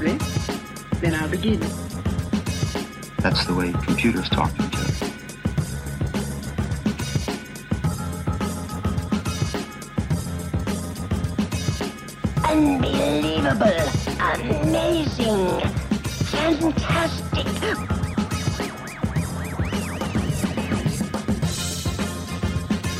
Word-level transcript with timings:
sitting 0.00 0.18
comfortably? 0.18 1.00
Then 1.00 1.14
I'll 1.14 1.28
begin. 1.28 1.60
That's 3.18 3.44
the 3.44 3.54
way 3.54 3.72
computers 3.72 4.28
talk 4.28 4.54
to 4.56 4.64
each 4.64 4.74
other. 4.74 4.86
Unbelievable! 12.44 13.90
Amazing! 14.20 15.60
Fantastic! 16.30 17.46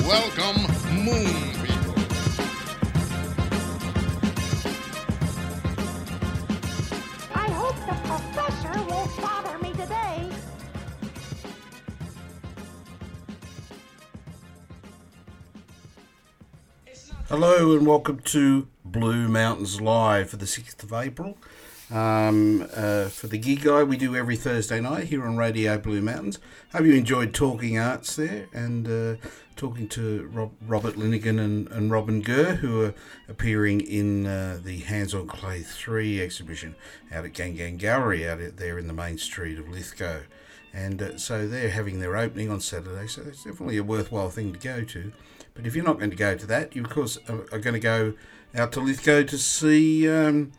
Welcome, 0.06 0.66
Moon 1.04 1.49
And 17.70 17.86
welcome 17.86 18.18
to 18.18 18.66
Blue 18.84 19.28
Mountains 19.28 19.80
Live 19.80 20.30
for 20.30 20.36
the 20.36 20.44
6th 20.44 20.82
of 20.82 20.92
April. 20.92 21.38
Um, 21.88 22.66
uh, 22.74 23.04
for 23.04 23.28
the 23.28 23.38
gig 23.38 23.62
guy, 23.62 23.84
we 23.84 23.96
do 23.96 24.16
every 24.16 24.34
Thursday 24.34 24.80
night 24.80 25.04
here 25.04 25.24
on 25.24 25.36
Radio 25.36 25.78
Blue 25.78 26.02
Mountains. 26.02 26.40
Hope 26.72 26.84
you 26.84 26.94
enjoyed 26.94 27.32
Talking 27.32 27.78
Arts 27.78 28.16
there 28.16 28.48
and 28.52 28.88
uh, 28.88 29.26
talking 29.54 29.88
to 29.90 30.28
Rob, 30.32 30.50
Robert 30.66 30.96
Linigan 30.96 31.38
and, 31.38 31.68
and 31.68 31.92
Robin 31.92 32.22
Gurr, 32.22 32.56
who 32.56 32.82
are 32.82 32.94
appearing 33.28 33.80
in 33.80 34.26
uh, 34.26 34.58
the 34.60 34.78
Hands 34.78 35.14
on 35.14 35.28
Clay 35.28 35.62
3 35.62 36.20
exhibition 36.20 36.74
out 37.12 37.24
at 37.24 37.34
Gang 37.34 37.54
Gang 37.54 37.76
Gallery 37.76 38.28
out 38.28 38.40
there 38.56 38.80
in 38.80 38.88
the 38.88 38.92
main 38.92 39.16
street 39.16 39.60
of 39.60 39.68
Lithgow. 39.68 40.22
And 40.74 41.00
uh, 41.00 41.18
so 41.18 41.46
they're 41.46 41.70
having 41.70 42.00
their 42.00 42.16
opening 42.16 42.50
on 42.50 42.60
Saturday, 42.60 43.06
so 43.06 43.22
it's 43.28 43.44
definitely 43.44 43.76
a 43.76 43.84
worthwhile 43.84 44.30
thing 44.30 44.52
to 44.52 44.58
go 44.58 44.82
to. 44.82 45.12
But 45.60 45.66
if 45.66 45.76
you're 45.76 45.84
not 45.84 45.98
going 45.98 46.10
to 46.10 46.16
go 46.16 46.34
to 46.34 46.46
that, 46.46 46.74
you 46.74 46.82
of 46.82 46.88
course 46.88 47.18
are, 47.28 47.58
going 47.58 47.74
to 47.74 47.80
go 47.80 48.14
out 48.54 48.72
to 48.72 48.80
Lithgow 48.80 49.24
to 49.24 49.36
see 49.36 50.08
um, 50.08 50.52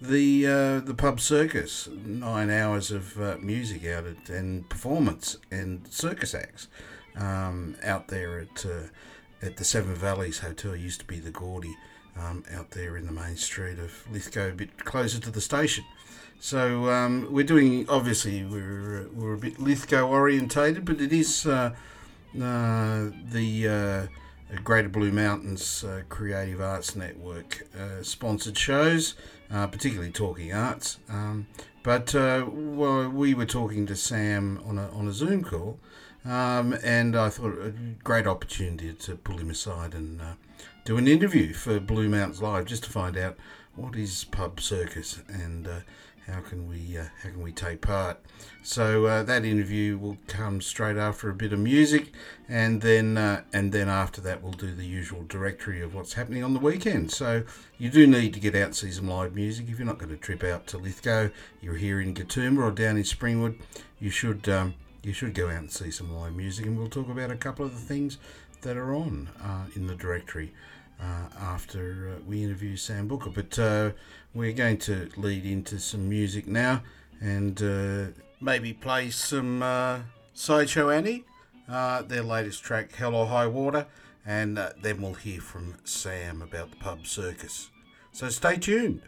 the 0.00 0.48
uh, 0.48 0.80
the 0.80 0.94
pub 0.94 1.20
circus. 1.20 1.88
Nine 2.04 2.50
hours 2.50 2.90
of 2.90 3.20
uh, 3.20 3.36
music 3.40 3.86
out 3.86 4.04
at, 4.04 4.28
and 4.28 4.68
performance 4.68 5.36
and 5.52 5.86
circus 5.86 6.34
acts 6.34 6.66
um, 7.14 7.76
out 7.84 8.08
there 8.08 8.40
at 8.40 8.66
uh, 8.66 8.88
at 9.46 9.58
the 9.58 9.64
Seven 9.64 9.94
Valleys 9.94 10.40
Hotel. 10.40 10.74
Used 10.74 10.98
to 11.02 11.06
be 11.06 11.20
the 11.20 11.30
Gordy 11.30 11.76
um, 12.18 12.42
out 12.52 12.72
there 12.72 12.96
in 12.96 13.06
the 13.06 13.12
main 13.12 13.36
street 13.36 13.78
of 13.78 14.10
Lithgow, 14.10 14.48
a 14.48 14.52
bit 14.52 14.84
closer 14.84 15.20
to 15.20 15.30
the 15.30 15.40
station. 15.40 15.84
So 16.40 16.90
um, 16.90 17.28
we're 17.30 17.46
doing 17.46 17.88
obviously 17.88 18.42
we're 18.42 19.06
we're 19.14 19.34
a 19.34 19.38
bit 19.38 19.60
Lithgow 19.60 20.08
orientated, 20.08 20.84
but 20.84 21.00
it 21.00 21.12
is 21.12 21.46
uh, 21.46 21.76
uh, 22.34 23.10
the 23.30 23.68
uh, 23.68 24.18
Greater 24.64 24.88
Blue 24.88 25.12
Mountains 25.12 25.84
uh, 25.84 26.02
Creative 26.08 26.60
Arts 26.60 26.96
Network 26.96 27.66
uh, 27.78 28.02
sponsored 28.02 28.56
shows, 28.56 29.14
uh, 29.50 29.66
particularly 29.66 30.10
Talking 30.10 30.52
Arts. 30.52 30.98
Um, 31.08 31.46
but 31.82 32.14
uh, 32.14 32.46
well, 32.48 33.08
we 33.08 33.34
were 33.34 33.46
talking 33.46 33.86
to 33.86 33.96
Sam 33.96 34.60
on 34.66 34.78
a 34.78 34.88
on 34.90 35.06
a 35.06 35.12
Zoom 35.12 35.44
call, 35.44 35.78
um, 36.24 36.76
and 36.82 37.16
I 37.16 37.28
thought 37.28 37.58
a 37.58 37.72
great 38.02 38.26
opportunity 38.26 38.92
to 38.92 39.16
pull 39.16 39.38
him 39.38 39.50
aside 39.50 39.94
and 39.94 40.20
uh, 40.20 40.34
do 40.84 40.96
an 40.96 41.08
interview 41.08 41.52
for 41.52 41.78
Blue 41.78 42.08
Mountains 42.08 42.42
Live 42.42 42.64
just 42.64 42.84
to 42.84 42.90
find 42.90 43.16
out 43.16 43.36
what 43.76 43.96
is 43.96 44.24
pub 44.24 44.60
circus 44.60 45.20
and 45.28 45.68
uh, 45.68 45.80
how 46.28 46.40
can 46.40 46.68
we 46.68 46.98
uh, 46.98 47.04
how 47.22 47.30
can 47.30 47.42
we 47.42 47.52
take 47.52 47.80
part. 47.80 48.18
So 48.62 49.06
uh, 49.06 49.22
that 49.24 49.44
interview 49.44 49.98
will 49.98 50.18
come 50.26 50.60
straight 50.60 50.96
after 50.96 51.30
a 51.30 51.34
bit 51.34 51.52
of 51.52 51.58
music, 51.58 52.12
and 52.48 52.82
then 52.82 53.16
uh, 53.16 53.42
and 53.52 53.72
then 53.72 53.88
after 53.88 54.20
that 54.22 54.42
we'll 54.42 54.52
do 54.52 54.74
the 54.74 54.86
usual 54.86 55.24
directory 55.28 55.80
of 55.80 55.94
what's 55.94 56.14
happening 56.14 56.44
on 56.44 56.52
the 56.52 56.60
weekend. 56.60 57.10
So 57.10 57.44
you 57.78 57.90
do 57.90 58.06
need 58.06 58.34
to 58.34 58.40
get 58.40 58.54
out 58.54 58.62
and 58.62 58.76
see 58.76 58.90
some 58.90 59.08
live 59.08 59.34
music 59.34 59.66
if 59.68 59.78
you're 59.78 59.86
not 59.86 59.98
going 59.98 60.10
to 60.10 60.16
trip 60.16 60.44
out 60.44 60.66
to 60.68 60.78
Lithgow. 60.78 61.30
You're 61.60 61.76
here 61.76 62.00
in 62.00 62.14
Katoomba 62.14 62.62
or 62.62 62.70
down 62.70 62.96
in 62.96 63.04
Springwood. 63.04 63.58
You 63.98 64.10
should 64.10 64.48
um, 64.48 64.74
you 65.02 65.12
should 65.12 65.34
go 65.34 65.48
out 65.48 65.58
and 65.58 65.72
see 65.72 65.90
some 65.90 66.14
live 66.14 66.34
music, 66.34 66.66
and 66.66 66.78
we'll 66.78 66.88
talk 66.88 67.08
about 67.08 67.30
a 67.30 67.36
couple 67.36 67.64
of 67.64 67.72
the 67.72 67.80
things 67.80 68.18
that 68.62 68.76
are 68.76 68.94
on 68.94 69.28
uh, 69.42 69.66
in 69.74 69.86
the 69.86 69.94
directory 69.94 70.52
uh, 71.00 71.28
after 71.40 72.12
uh, 72.14 72.20
we 72.26 72.42
interview 72.42 72.76
Sam 72.76 73.08
Bucca. 73.08 73.30
But 73.30 73.58
uh, 73.58 73.90
we're 74.34 74.52
going 74.52 74.78
to 74.78 75.08
lead 75.16 75.44
into 75.44 75.78
some 75.78 76.08
music 76.08 76.46
now 76.46 76.82
and 77.20 77.62
uh, 77.62 78.06
maybe 78.40 78.72
play 78.72 79.10
some 79.10 79.62
uh, 79.62 80.00
Sideshow 80.34 80.90
Annie, 80.90 81.24
their 81.68 82.22
latest 82.22 82.62
track, 82.62 82.92
Hell 82.94 83.14
or 83.14 83.26
High 83.26 83.46
Water, 83.46 83.86
and 84.24 84.58
then 84.80 85.02
we'll 85.02 85.14
hear 85.14 85.40
from 85.40 85.76
Sam 85.84 86.42
about 86.42 86.70
the 86.70 86.76
pub 86.76 87.06
circus. 87.06 87.70
So 88.12 88.28
stay 88.28 88.56
tuned. 88.56 89.02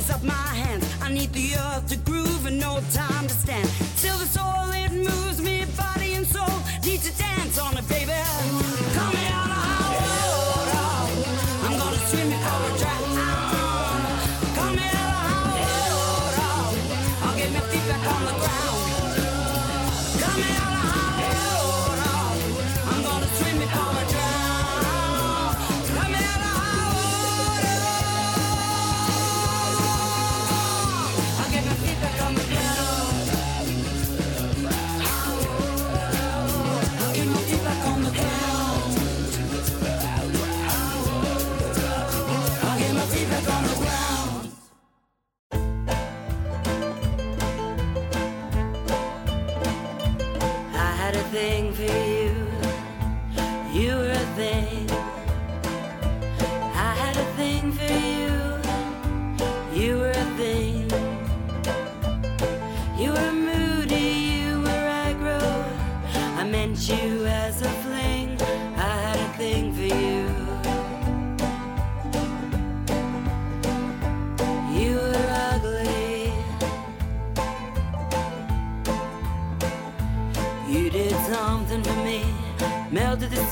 raise 0.00 0.10
up 0.10 0.22
my 0.22 0.32
hands. 0.32 0.84
I 1.02 1.12
need 1.12 1.32
the 1.32 1.56
earth 1.56 1.88
to 1.88 1.96
groove 1.96 2.46
and 2.46 2.58
no 2.58 2.80
time 2.92 3.26
to 3.26 3.34
stand. 3.34 3.68
Till 3.96 4.16
the 4.18 4.26
soul, 4.26 4.70
it 4.72 4.92
moves 4.92 5.40
me, 5.40 5.64
body 5.76 6.14
and 6.14 6.26
soul. 6.26 6.58
Need 6.84 7.00
to 7.00 7.16
dance 7.18 7.58
on 7.58 7.76
it, 7.76 7.88
baby. 7.88 8.12
Come 8.94 9.16
here. 9.16 9.39
tarde. 54.40 54.69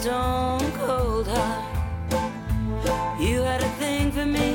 Stone 0.08 0.72
cold 0.72 1.28
heart. 1.28 3.20
You 3.20 3.42
had 3.42 3.60
a 3.60 3.68
thing 3.82 4.10
for 4.10 4.24
me, 4.24 4.50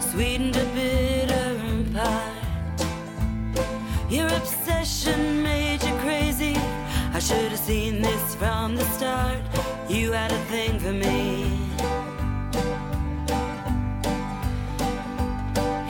sweetened 0.00 0.54
a 0.56 0.66
bitter 0.76 1.48
in 1.70 1.94
part. 1.94 2.44
Your 4.10 4.28
obsession 4.40 5.42
made 5.42 5.82
you 5.82 5.94
crazy. 6.04 6.56
I 7.16 7.20
should 7.20 7.50
have 7.54 7.64
seen 7.70 8.02
this 8.02 8.34
from 8.34 8.76
the 8.76 8.84
start. 8.96 9.40
You 9.88 10.12
had 10.12 10.30
a 10.30 10.42
thing 10.52 10.78
for 10.78 10.92
me. 10.92 11.24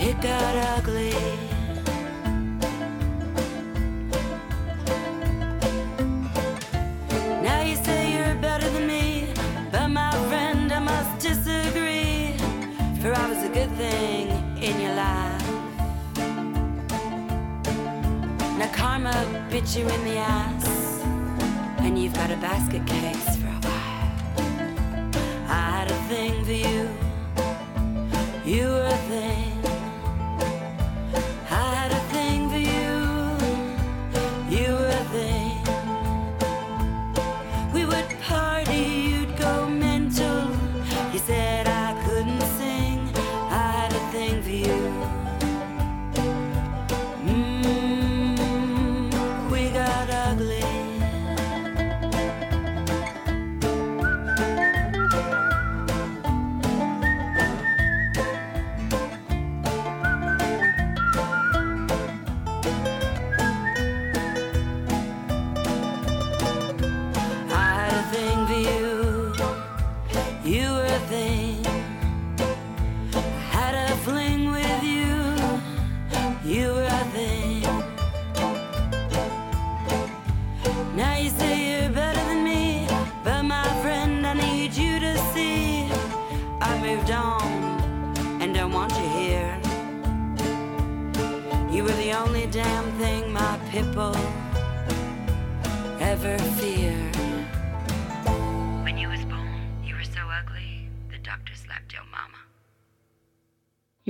It 0.08 0.16
got 0.20 0.54
ugly. 0.78 1.35
Thing 13.76 14.28
in 14.56 14.80
your 14.80 14.94
life. 14.94 15.46
Now 18.58 18.70
karma 18.72 19.12
bit 19.50 19.76
you 19.76 19.86
in 19.86 20.04
the 20.04 20.16
ass, 20.16 21.02
and 21.80 21.98
you've 21.98 22.14
got 22.14 22.30
a 22.30 22.36
basket 22.38 22.86
case 22.86 23.36
for 23.36 23.48
a 23.48 23.60
while. 23.68 24.12
I 25.48 25.70
had 25.76 25.90
a 25.90 25.94
thing 26.08 26.42
for 26.42 26.52
you, 26.52 26.88
you 28.46 28.68
were 28.68 28.86
a 28.86 28.96
thing. 29.10 29.35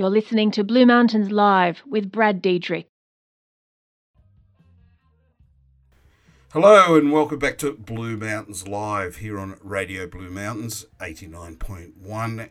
You're 0.07 0.13
listening 0.13 0.51
to 0.51 0.63
Blue 0.63 0.85
Mountains 0.85 1.31
Live 1.31 1.83
with 1.85 2.13
Brad 2.13 2.41
Diedrich. 2.41 2.87
Hello 6.53 6.95
and 6.95 7.11
welcome 7.11 7.39
back 7.39 7.57
to 7.57 7.73
Blue 7.73 8.15
Mountains 8.15 8.65
Live 8.69 9.17
here 9.17 9.37
on 9.37 9.57
Radio 9.61 10.07
Blue 10.07 10.29
Mountains 10.29 10.85
89.1 11.01 11.91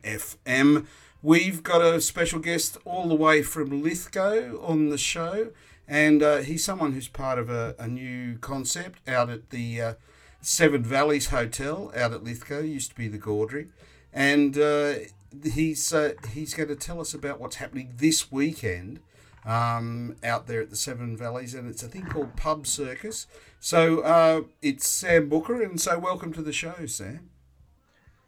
FM. 0.02 0.86
We've 1.22 1.62
got 1.62 1.80
a 1.80 1.98
special 2.02 2.40
guest 2.40 2.76
all 2.84 3.08
the 3.08 3.14
way 3.14 3.42
from 3.42 3.82
Lithgow 3.82 4.62
on 4.62 4.90
the 4.90 4.98
show, 4.98 5.52
and 5.88 6.22
uh, 6.22 6.36
he's 6.40 6.62
someone 6.62 6.92
who's 6.92 7.08
part 7.08 7.38
of 7.38 7.48
a, 7.48 7.74
a 7.78 7.88
new 7.88 8.36
concept 8.36 8.98
out 9.08 9.30
at 9.30 9.48
the 9.48 9.80
uh, 9.80 9.94
Seven 10.42 10.82
Valleys 10.82 11.28
Hotel 11.28 11.90
out 11.96 12.12
at 12.12 12.22
Lithgow, 12.22 12.60
used 12.60 12.90
to 12.90 12.96
be 12.96 13.08
the 13.08 13.18
Gaudry, 13.18 13.70
and 14.12 14.58
uh, 14.58 14.96
he's 15.44 15.92
uh, 15.92 16.12
he's 16.32 16.54
going 16.54 16.68
to 16.68 16.76
tell 16.76 17.00
us 17.00 17.14
about 17.14 17.40
what's 17.40 17.56
happening 17.56 17.94
this 17.96 18.30
weekend 18.30 19.00
um, 19.44 20.16
out 20.24 20.46
there 20.46 20.60
at 20.60 20.70
the 20.70 20.76
Seven 20.76 21.16
Valleys, 21.16 21.54
and 21.54 21.68
it's 21.68 21.82
a 21.82 21.88
thing 21.88 22.06
called 22.06 22.36
Pub 22.36 22.66
Circus. 22.66 23.26
So 23.60 24.00
uh, 24.00 24.42
it's 24.60 24.88
Sam 24.88 25.28
Bucca, 25.28 25.54
and 25.54 25.80
so 25.80 25.98
welcome 25.98 26.32
to 26.32 26.42
the 26.42 26.52
show, 26.52 26.86
Sam. 26.86 27.30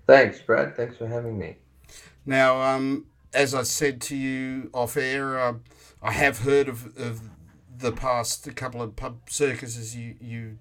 Thanks, 0.06 0.40
Brad. 0.40 0.76
Thanks 0.76 0.96
for 0.96 1.06
having 1.06 1.38
me. 1.38 1.56
Now, 2.24 2.60
um, 2.62 3.06
as 3.34 3.54
I 3.54 3.62
said 3.62 4.00
to 4.02 4.16
you 4.16 4.70
off 4.72 4.96
air, 4.96 5.38
um, 5.38 5.64
I 6.02 6.12
have 6.12 6.40
heard 6.40 6.68
of, 6.68 6.96
of 6.96 7.22
the 7.76 7.92
past 7.92 8.54
couple 8.56 8.80
of 8.82 8.96
pub 8.96 9.18
circuses 9.28 9.94
you 9.94 10.16
you 10.20 10.58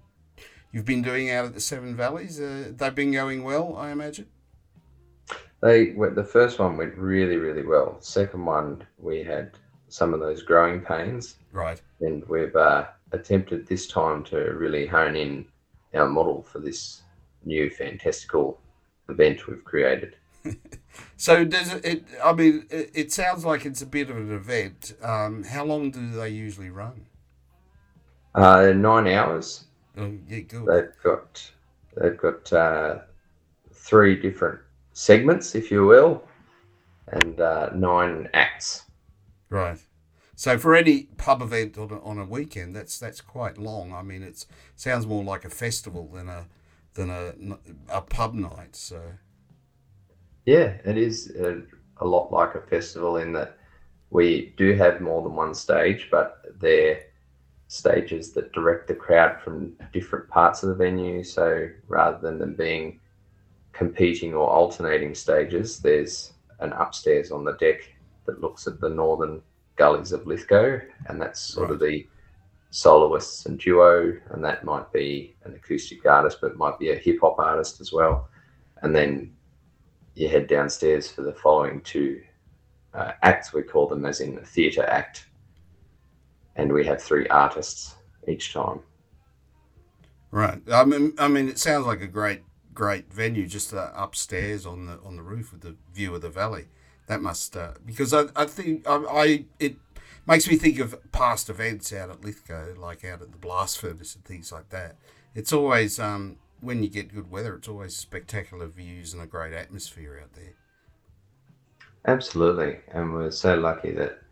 you've 0.72 0.84
been 0.84 1.02
doing 1.02 1.30
out 1.30 1.44
at 1.44 1.54
the 1.54 1.60
Seven 1.60 1.96
Valleys. 1.96 2.40
Uh, 2.40 2.72
they've 2.76 2.94
been 2.94 3.12
going 3.12 3.44
well, 3.44 3.76
I 3.76 3.90
imagine. 3.90 4.26
They 5.60 5.92
went, 5.92 6.14
the 6.14 6.24
first 6.24 6.58
one 6.58 6.76
went 6.76 6.94
really, 6.96 7.36
really 7.36 7.64
well. 7.64 7.96
Second 8.00 8.44
one, 8.44 8.86
we 8.98 9.22
had 9.22 9.52
some 9.88 10.14
of 10.14 10.20
those 10.20 10.42
growing 10.42 10.80
pains, 10.80 11.36
Right. 11.52 11.80
and 12.00 12.24
we've 12.28 12.54
uh, 12.54 12.86
attempted 13.12 13.66
this 13.66 13.86
time 13.86 14.22
to 14.24 14.36
really 14.36 14.86
hone 14.86 15.16
in 15.16 15.46
our 15.94 16.08
model 16.08 16.42
for 16.42 16.60
this 16.60 17.02
new 17.44 17.70
fantastical 17.70 18.60
event 19.08 19.46
we've 19.46 19.64
created. 19.64 20.16
So 21.16 21.44
does 21.44 21.74
it? 21.74 21.84
it 21.84 22.04
I 22.24 22.32
mean, 22.32 22.66
it, 22.70 22.90
it 22.94 23.12
sounds 23.12 23.44
like 23.44 23.64
it's 23.66 23.82
a 23.82 23.86
bit 23.86 24.10
of 24.10 24.16
an 24.16 24.32
event. 24.32 24.94
Um, 25.02 25.44
how 25.44 25.64
long 25.64 25.90
do 25.90 26.10
they 26.10 26.28
usually 26.30 26.70
run? 26.70 27.06
Uh, 28.34 28.72
nine 28.74 29.06
hours. 29.06 29.64
Oh, 29.96 30.12
yeah, 30.28 30.40
good. 30.40 30.66
They've 30.66 31.02
got 31.02 31.50
they've 31.96 32.16
got 32.16 32.52
uh, 32.52 32.98
three 33.72 34.20
different 34.20 34.60
segments, 34.98 35.54
if 35.54 35.70
you 35.70 35.86
will, 35.86 36.24
and 37.08 37.40
uh, 37.40 37.70
nine 37.74 38.28
acts. 38.34 38.84
Right. 39.50 39.78
So 40.34 40.58
for 40.58 40.74
any 40.74 41.04
pub 41.16 41.42
event 41.42 41.76
on 41.78 41.90
a, 41.90 42.00
on 42.02 42.18
a 42.18 42.24
weekend, 42.24 42.74
that's 42.76 42.98
that's 42.98 43.20
quite 43.20 43.58
long. 43.58 43.92
I 43.92 44.02
mean, 44.02 44.22
it 44.22 44.46
sounds 44.76 45.06
more 45.06 45.24
like 45.24 45.44
a 45.44 45.50
festival 45.50 46.08
than 46.08 46.28
a 46.28 46.46
than 46.94 47.10
a 47.10 47.34
a 47.88 48.02
pub 48.02 48.34
night. 48.34 48.76
So 48.76 49.00
Yeah, 50.46 50.76
it 50.84 50.96
is 50.96 51.30
a, 51.36 51.62
a 51.98 52.06
lot 52.06 52.32
like 52.32 52.54
a 52.54 52.60
festival 52.62 53.18
in 53.18 53.32
that 53.34 53.58
we 54.10 54.54
do 54.56 54.74
have 54.74 55.00
more 55.00 55.22
than 55.22 55.34
one 55.34 55.54
stage, 55.54 56.08
but 56.10 56.42
they're 56.60 57.00
stages 57.68 58.32
that 58.32 58.52
direct 58.52 58.88
the 58.88 58.94
crowd 58.94 59.40
from 59.42 59.76
different 59.92 60.28
parts 60.28 60.62
of 60.62 60.70
the 60.70 60.74
venue. 60.74 61.22
So 61.22 61.68
rather 61.86 62.18
than 62.18 62.38
them 62.38 62.54
being 62.54 63.00
competing 63.78 64.34
or 64.34 64.48
alternating 64.50 65.14
stages, 65.14 65.78
there's 65.78 66.32
an 66.58 66.72
upstairs 66.72 67.30
on 67.30 67.44
the 67.44 67.52
deck 67.52 67.80
that 68.26 68.40
looks 68.40 68.66
at 68.66 68.80
the 68.80 68.88
northern 68.88 69.40
gullies 69.76 70.10
of 70.10 70.26
Lithgow, 70.26 70.80
and 71.06 71.22
that's 71.22 71.40
sort 71.40 71.70
of 71.70 71.78
the 71.78 72.04
soloists 72.70 73.46
and 73.46 73.60
duo, 73.60 74.18
and 74.30 74.44
that 74.44 74.64
might 74.64 74.92
be 74.92 75.36
an 75.44 75.54
acoustic 75.54 76.04
artist, 76.04 76.38
but 76.40 76.50
it 76.50 76.56
might 76.56 76.76
be 76.80 76.90
a 76.90 76.96
hip 76.96 77.18
hop 77.20 77.38
artist 77.38 77.80
as 77.80 77.92
well. 77.92 78.28
And 78.82 78.94
then 78.94 79.32
you 80.14 80.28
head 80.28 80.48
downstairs 80.48 81.08
for 81.08 81.22
the 81.22 81.32
following 81.32 81.80
two 81.82 82.20
uh, 82.94 83.12
acts. 83.22 83.52
We 83.52 83.62
call 83.62 83.86
them 83.86 84.04
as 84.04 84.20
in 84.20 84.38
a 84.38 84.44
theatre 84.44 84.84
act, 84.86 85.28
and 86.56 86.72
we 86.72 86.84
have 86.84 87.00
three 87.00 87.28
artists 87.28 87.94
each 88.26 88.52
time. 88.52 88.80
right. 90.32 90.60
I 90.72 90.84
mean, 90.84 91.14
I 91.16 91.28
mean, 91.28 91.48
it 91.48 91.60
sounds 91.60 91.86
like 91.86 92.02
a 92.02 92.08
great 92.08 92.42
great 92.78 93.12
venue 93.12 93.44
just 93.44 93.74
uh, 93.74 93.90
upstairs 93.96 94.64
on 94.64 94.86
the 94.86 95.00
on 95.04 95.16
the 95.16 95.22
roof 95.22 95.50
with 95.50 95.62
the 95.62 95.74
view 95.92 96.14
of 96.14 96.22
the 96.22 96.30
valley. 96.30 96.66
That 97.08 97.20
must 97.20 97.56
uh, 97.56 97.72
because 97.84 98.14
I 98.14 98.26
I 98.36 98.44
think 98.44 98.86
I, 98.86 98.94
I 98.94 99.44
it 99.58 99.76
makes 100.28 100.48
me 100.48 100.54
think 100.54 100.78
of 100.78 100.96
past 101.10 101.50
events 101.50 101.92
out 101.92 102.08
at 102.08 102.24
Lithgow, 102.24 102.74
like 102.76 103.04
out 103.04 103.20
at 103.20 103.32
the 103.32 103.36
blast 103.38 103.80
furnace 103.80 104.14
and 104.14 104.24
things 104.24 104.52
like 104.52 104.68
that. 104.70 104.94
It's 105.34 105.52
always 105.52 105.98
um, 105.98 106.36
when 106.60 106.84
you 106.84 106.88
get 106.88 107.12
good 107.12 107.32
weather, 107.32 107.56
it's 107.56 107.66
always 107.66 107.96
spectacular 107.96 108.68
views 108.68 109.12
and 109.12 109.20
a 109.20 109.26
great 109.26 109.52
atmosphere 109.52 110.20
out 110.22 110.34
there. 110.34 110.54
Absolutely, 112.06 112.78
and 112.92 113.12
we're 113.12 113.32
so 113.32 113.56
lucky 113.56 113.90
that 113.90 114.22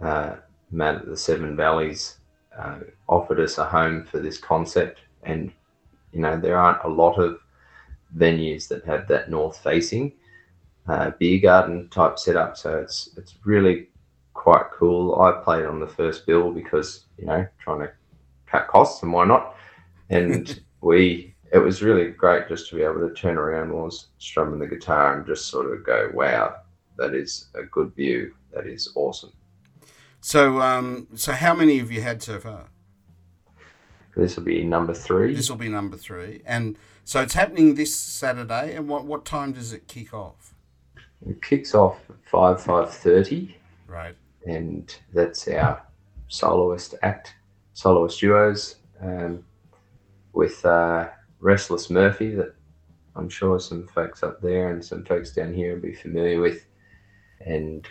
uh, 0.00 0.36
Matt 0.70 0.96
at 0.96 1.06
the 1.06 1.18
Seven 1.18 1.54
Valleys 1.54 2.16
uh, 2.58 2.78
offered 3.08 3.40
us 3.40 3.58
a 3.58 3.66
home 3.66 4.06
for 4.06 4.20
this 4.20 4.38
concept. 4.38 5.00
And 5.22 5.52
you 6.12 6.20
know, 6.20 6.40
there 6.40 6.56
aren't 6.56 6.82
a 6.84 6.88
lot 6.88 7.18
of 7.18 7.40
venues 8.16 8.68
that 8.68 8.84
have 8.84 9.08
that 9.08 9.30
north 9.30 9.58
facing 9.58 10.12
uh, 10.86 11.10
beer 11.18 11.40
garden 11.40 11.88
type 11.90 12.18
setup. 12.18 12.56
So 12.56 12.78
it's 12.78 13.10
it's 13.16 13.34
really 13.44 13.88
quite 14.34 14.66
cool. 14.72 15.20
I 15.20 15.32
played 15.42 15.64
on 15.64 15.80
the 15.80 15.86
first 15.86 16.26
bill 16.26 16.50
because 16.50 17.06
you 17.18 17.26
know 17.26 17.46
trying 17.58 17.80
to 17.80 17.92
cut 18.46 18.68
costs 18.68 19.02
and 19.02 19.12
why 19.12 19.24
not. 19.24 19.56
And 20.10 20.60
we 20.80 21.34
it 21.52 21.58
was 21.58 21.82
really 21.82 22.10
great 22.10 22.48
just 22.48 22.68
to 22.70 22.76
be 22.76 22.82
able 22.82 23.06
to 23.08 23.14
turn 23.14 23.36
around 23.36 23.72
while 23.72 23.82
I 23.82 23.86
was 23.86 24.08
strumming 24.18 24.58
the 24.58 24.66
guitar 24.66 25.16
and 25.16 25.26
just 25.26 25.46
sort 25.46 25.72
of 25.72 25.86
go, 25.86 26.10
wow, 26.12 26.56
that 26.96 27.14
is 27.14 27.48
a 27.54 27.62
good 27.62 27.94
view. 27.94 28.34
That 28.52 28.66
is 28.66 28.92
awesome. 28.96 29.32
So, 30.20 30.60
um, 30.60 31.06
so 31.14 31.32
how 31.32 31.54
many 31.54 31.78
have 31.78 31.92
you 31.92 32.00
had 32.00 32.22
so 32.22 32.40
far? 32.40 32.68
This 34.16 34.36
will 34.36 34.44
be 34.44 34.64
number 34.64 34.94
three. 34.94 35.34
This 35.34 35.50
will 35.50 35.56
be 35.56 35.68
number 35.68 35.96
three, 35.96 36.42
and 36.46 36.76
so 37.04 37.20
it's 37.22 37.34
happening 37.34 37.74
this 37.74 37.94
Saturday. 37.94 38.74
And 38.76 38.88
what 38.88 39.04
what 39.04 39.24
time 39.24 39.52
does 39.52 39.72
it 39.72 39.86
kick 39.88 40.12
off? 40.14 40.54
It 41.26 41.40
kicks 41.42 41.74
off 41.74 41.98
at 42.10 42.16
five 42.30 42.62
five 42.62 42.92
thirty, 42.92 43.56
Right. 43.86 44.14
and 44.46 44.94
that's 45.12 45.48
our 45.48 45.82
soloist 46.28 46.94
act, 47.02 47.34
soloist 47.72 48.20
duos, 48.20 48.76
um, 49.00 49.44
with 50.32 50.64
uh, 50.64 51.08
Restless 51.40 51.90
Murphy 51.90 52.34
that 52.34 52.54
I'm 53.16 53.28
sure 53.28 53.58
some 53.60 53.86
folks 53.88 54.22
up 54.22 54.40
there 54.40 54.70
and 54.70 54.84
some 54.84 55.04
folks 55.04 55.32
down 55.32 55.54
here 55.54 55.74
will 55.74 55.82
be 55.82 55.94
familiar 55.94 56.40
with, 56.40 56.66
and 57.40 57.86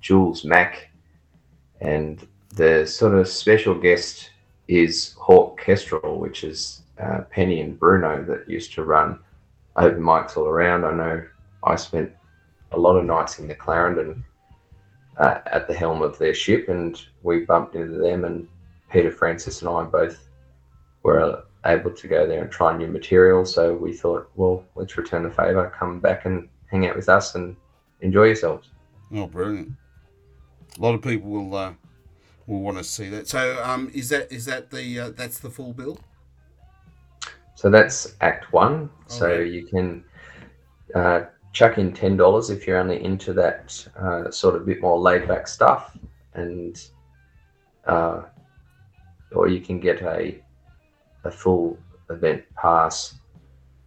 Jules 0.00 0.44
Mack, 0.44 0.90
and 1.80 2.26
the 2.54 2.86
sort 2.86 3.14
of 3.14 3.28
special 3.28 3.74
guest 3.74 4.30
is 4.68 5.14
Hawk 5.18 5.60
Kestrel, 5.60 6.18
which 6.18 6.44
is 6.44 6.82
uh, 7.00 7.22
Penny 7.30 7.60
and 7.60 7.78
Bruno 7.78 8.24
that 8.24 8.48
used 8.48 8.72
to 8.74 8.84
run 8.84 9.18
open 9.76 10.00
mics 10.00 10.36
all 10.36 10.46
around. 10.46 10.84
I 10.84 10.92
know 10.92 11.24
I 11.64 11.76
spent 11.76 12.12
a 12.72 12.78
lot 12.78 12.96
of 12.96 13.04
nights 13.04 13.38
in 13.38 13.48
the 13.48 13.54
Clarendon 13.54 14.24
uh, 15.18 15.38
at 15.46 15.66
the 15.68 15.74
helm 15.74 16.02
of 16.02 16.18
their 16.18 16.34
ship, 16.34 16.68
and 16.68 17.00
we 17.22 17.40
bumped 17.40 17.74
into 17.74 17.98
them. 17.98 18.24
And 18.24 18.48
Peter 18.90 19.10
Francis 19.10 19.62
and 19.62 19.68
I 19.68 19.84
both 19.84 20.28
were 21.02 21.44
able 21.66 21.90
to 21.90 22.08
go 22.08 22.26
there 22.26 22.42
and 22.42 22.50
try 22.50 22.76
new 22.76 22.88
material. 22.88 23.44
So 23.44 23.74
we 23.74 23.92
thought, 23.92 24.30
well, 24.36 24.64
let's 24.74 24.96
return 24.96 25.22
the 25.22 25.30
favour, 25.30 25.72
come 25.76 26.00
back 26.00 26.26
and 26.26 26.48
hang 26.66 26.86
out 26.86 26.96
with 26.96 27.08
us 27.08 27.34
and 27.34 27.56
enjoy 28.00 28.24
yourselves. 28.24 28.68
Oh, 29.12 29.26
brilliant! 29.26 29.72
A 30.78 30.82
lot 30.82 30.94
of 30.94 31.02
people 31.02 31.30
will 31.30 31.54
uh, 31.54 31.74
will 32.46 32.60
want 32.60 32.78
to 32.78 32.84
see 32.84 33.08
that. 33.10 33.28
So, 33.28 33.62
um, 33.62 33.90
is 33.94 34.08
that 34.08 34.32
is 34.32 34.44
that 34.46 34.70
the 34.70 34.98
uh, 34.98 35.10
that's 35.10 35.38
the 35.38 35.50
full 35.50 35.72
bill? 35.72 35.98
So 37.54 37.70
that's 37.70 38.16
Act 38.20 38.52
One. 38.52 38.90
So 39.06 39.38
you 39.38 39.64
can 39.66 40.04
uh, 40.94 41.22
chuck 41.52 41.78
in 41.78 41.92
ten 41.92 42.16
dollars 42.16 42.50
if 42.50 42.66
you're 42.66 42.78
only 42.78 43.02
into 43.02 43.32
that 43.34 43.86
uh, 43.98 44.30
sort 44.30 44.56
of 44.56 44.66
bit 44.66 44.80
more 44.80 44.98
laid 44.98 45.26
back 45.28 45.46
stuff, 45.46 45.96
and 46.34 46.82
uh, 47.86 48.22
or 49.32 49.48
you 49.48 49.60
can 49.60 49.80
get 49.80 50.02
a 50.02 50.42
a 51.24 51.30
full 51.30 51.78
event 52.10 52.42
pass. 52.56 53.14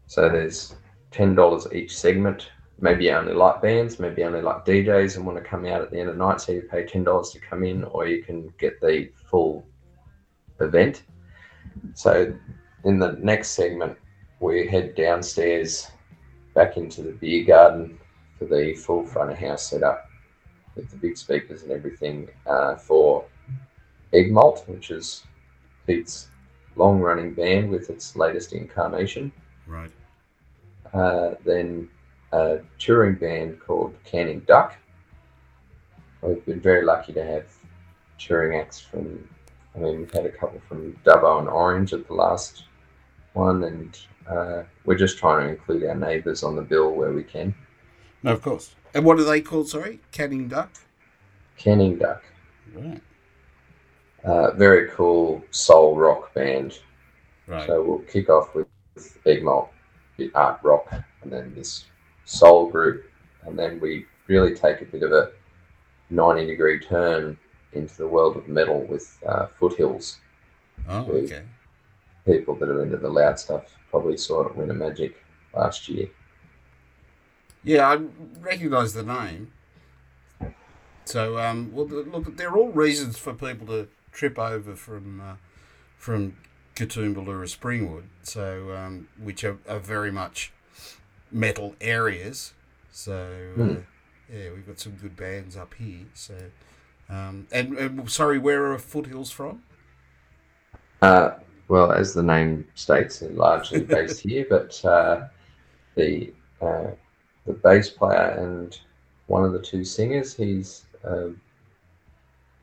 So 0.08 0.30
there's 0.30 0.76
ten 1.12 1.36
dollars 1.36 1.68
each 1.74 1.96
segment. 1.96 2.50
Maybe 2.80 3.06
you 3.06 3.12
only 3.12 3.34
like 3.34 3.62
bands, 3.62 4.00
maybe 4.00 4.22
you 4.22 4.28
only 4.28 4.42
like 4.42 4.64
DJs 4.64 5.18
and 5.18 5.26
want 5.26 5.38
to 5.40 5.44
come 5.44 5.66
out 5.66 5.82
at 5.82 5.90
the 5.90 6.00
end 6.00 6.10
of 6.10 6.16
the 6.16 6.24
night, 6.24 6.40
so 6.40 6.52
you 6.52 6.62
pay 6.62 6.86
ten 6.86 7.04
dollars 7.04 7.32
to 7.32 7.40
come 7.40 7.64
in, 7.64 7.84
or 7.86 8.08
you 8.08 8.24
can 8.24 8.54
get 8.60 8.80
the 8.80 9.10
full 9.30 9.66
event. 10.62 11.04
So 11.96 12.34
in 12.88 12.98
the 13.00 13.18
next 13.22 13.50
segment, 13.50 13.98
we 14.40 14.66
head 14.66 14.96
downstairs 14.96 15.92
back 16.54 16.78
into 16.78 17.02
the 17.02 17.12
beer 17.12 17.44
garden 17.44 18.00
for 18.40 18.46
the 18.46 18.74
full 18.76 19.06
front 19.06 19.30
of 19.30 19.38
house 19.38 19.70
setup 19.70 20.10
with 20.74 20.90
the 20.90 20.96
big 20.96 21.18
speakers 21.18 21.64
and 21.64 21.72
everything 21.72 22.30
uh, 22.46 22.76
for 22.76 23.26
Egg 24.14 24.32
Malt, 24.32 24.64
which 24.68 24.90
is 24.90 25.24
Pete's 25.86 26.30
long 26.78 27.00
running 27.02 27.34
band 27.34 27.70
with 27.70 27.90
its 27.90 28.16
latest 28.16 28.54
incarnation. 28.54 29.34
Right. 29.66 29.92
Uh, 30.94 31.32
then 31.44 31.90
a 32.32 32.60
touring 32.80 33.16
band 33.16 33.60
called 33.60 33.96
Canning 34.06 34.40
Duck. 34.48 34.78
We've 36.22 36.46
been 36.46 36.62
very 36.62 36.86
lucky 36.86 37.12
to 37.14 37.24
have 37.24 37.48
touring 38.18 38.58
acts 38.58 38.80
from, 38.80 39.28
I 39.76 39.80
mean, 39.80 40.00
we've 40.00 40.14
had 40.14 40.26
a 40.26 40.32
couple 40.32 40.62
from 40.70 40.94
Dubbo 41.06 41.40
and 41.40 41.50
Orange 41.50 41.92
at 41.92 42.08
the 42.08 42.14
last 42.14 42.64
one, 43.38 43.64
and 43.64 44.00
uh, 44.30 44.64
we're 44.86 44.98
just 44.98 45.18
trying 45.18 45.46
to 45.46 45.52
include 45.54 45.84
our 45.86 45.96
neighbours 45.96 46.44
on 46.44 46.56
the 46.56 46.62
bill 46.62 46.92
where 46.94 47.14
we 47.14 47.24
can. 47.24 47.54
No, 48.24 48.34
of 48.34 48.42
course. 48.42 48.76
And 48.94 49.06
what 49.06 49.20
are 49.20 49.24
they 49.24 49.42
called? 49.42 49.70
Sorry, 49.70 50.00
Canning 50.12 50.48
Duck. 50.48 50.72
Canning 51.58 51.98
Duck, 51.98 52.24
Right. 52.76 53.02
uh, 54.24 54.52
very 54.52 54.90
cool 54.90 55.44
soul 55.52 55.96
rock 55.96 56.34
band. 56.34 56.80
Right. 57.48 57.66
So 57.68 57.84
we'll 57.84 58.00
kick 58.00 58.30
off 58.30 58.54
with 58.56 58.68
Big 59.24 59.44
Malt, 59.44 59.70
the 60.18 60.32
art 60.36 60.60
rock, 60.64 60.92
and 61.22 61.32
then 61.32 61.54
this 61.56 61.86
soul 62.26 62.70
group, 62.70 63.06
and 63.44 63.58
then 63.58 63.80
we 63.80 64.06
really 64.28 64.54
take 64.54 64.82
a 64.82 64.86
bit 64.86 65.04
of 65.04 65.12
a 65.14 65.32
90 66.10 66.46
degree 66.48 66.80
turn 66.80 67.38
into 67.74 67.96
the 67.98 68.08
world 68.08 68.36
of 68.38 68.48
metal 68.48 68.82
with 68.82 69.18
uh, 69.28 69.46
Foothills. 69.60 70.20
oh, 70.90 71.06
okay. 71.06 71.44
People 72.28 72.56
that 72.56 72.70
are 72.70 72.84
into 72.84 72.98
the 72.98 73.10
loud 73.10 73.40
stuff 73.40 73.74
probably 73.90 74.18
saw 74.18 74.44
it 74.44 74.52
at 74.52 74.56
Winter 74.58 74.74
Magic 74.76 75.16
last 75.56 75.90
year. 75.90 76.10
Yeah, 77.64 77.88
I 77.88 78.00
recognise 78.42 78.94
the 78.94 79.04
name. 79.04 79.52
So, 81.06 81.40
um, 81.40 81.72
well, 81.74 81.88
look, 81.88 82.36
there 82.38 82.50
are 82.50 82.58
all 82.58 82.70
reasons 82.72 83.18
for 83.18 83.34
people 83.34 83.66
to 83.68 83.88
trip 84.12 84.38
over 84.38 84.76
from 84.76 85.22
uh, 85.22 85.36
from 85.98 86.36
Katoomba 86.76 87.26
or 87.28 87.46
Springwood, 87.46 88.04
so 88.24 88.74
um, 88.76 89.08
which 89.18 89.44
are, 89.46 89.58
are 89.70 89.80
very 89.80 90.12
much 90.12 90.52
metal 91.32 91.76
areas. 91.80 92.54
So, 92.92 93.54
uh, 93.58 93.64
Hmm. 93.64 93.76
yeah, 94.32 94.52
we've 94.54 94.68
got 94.68 94.80
some 94.80 94.94
good 94.94 95.16
bands 95.16 95.56
up 95.56 95.74
here. 95.76 96.08
So, 96.14 96.36
um, 97.10 97.48
and, 97.54 97.78
and 97.78 98.12
sorry, 98.12 98.38
where 98.38 98.72
are 98.72 98.78
Foothills 98.78 99.32
from? 99.32 99.64
Uh, 101.02 101.32
well, 101.68 101.92
as 101.92 102.14
the 102.14 102.24
name 102.24 102.66
states, 102.76 103.20
they're 103.20 103.30
largely 103.32 103.82
based 103.82 104.22
here, 104.22 104.46
but 104.50 104.84
uh, 104.86 105.28
the 105.96 106.32
uh, 106.62 106.92
the 107.46 107.54
bass 107.54 107.90
player 107.90 108.36
and 108.40 108.80
one 109.28 109.44
of 109.44 109.54
the 109.54 109.62
two 109.62 109.84
singers, 109.84 110.34
he's 110.34 110.86
a, 111.04 111.32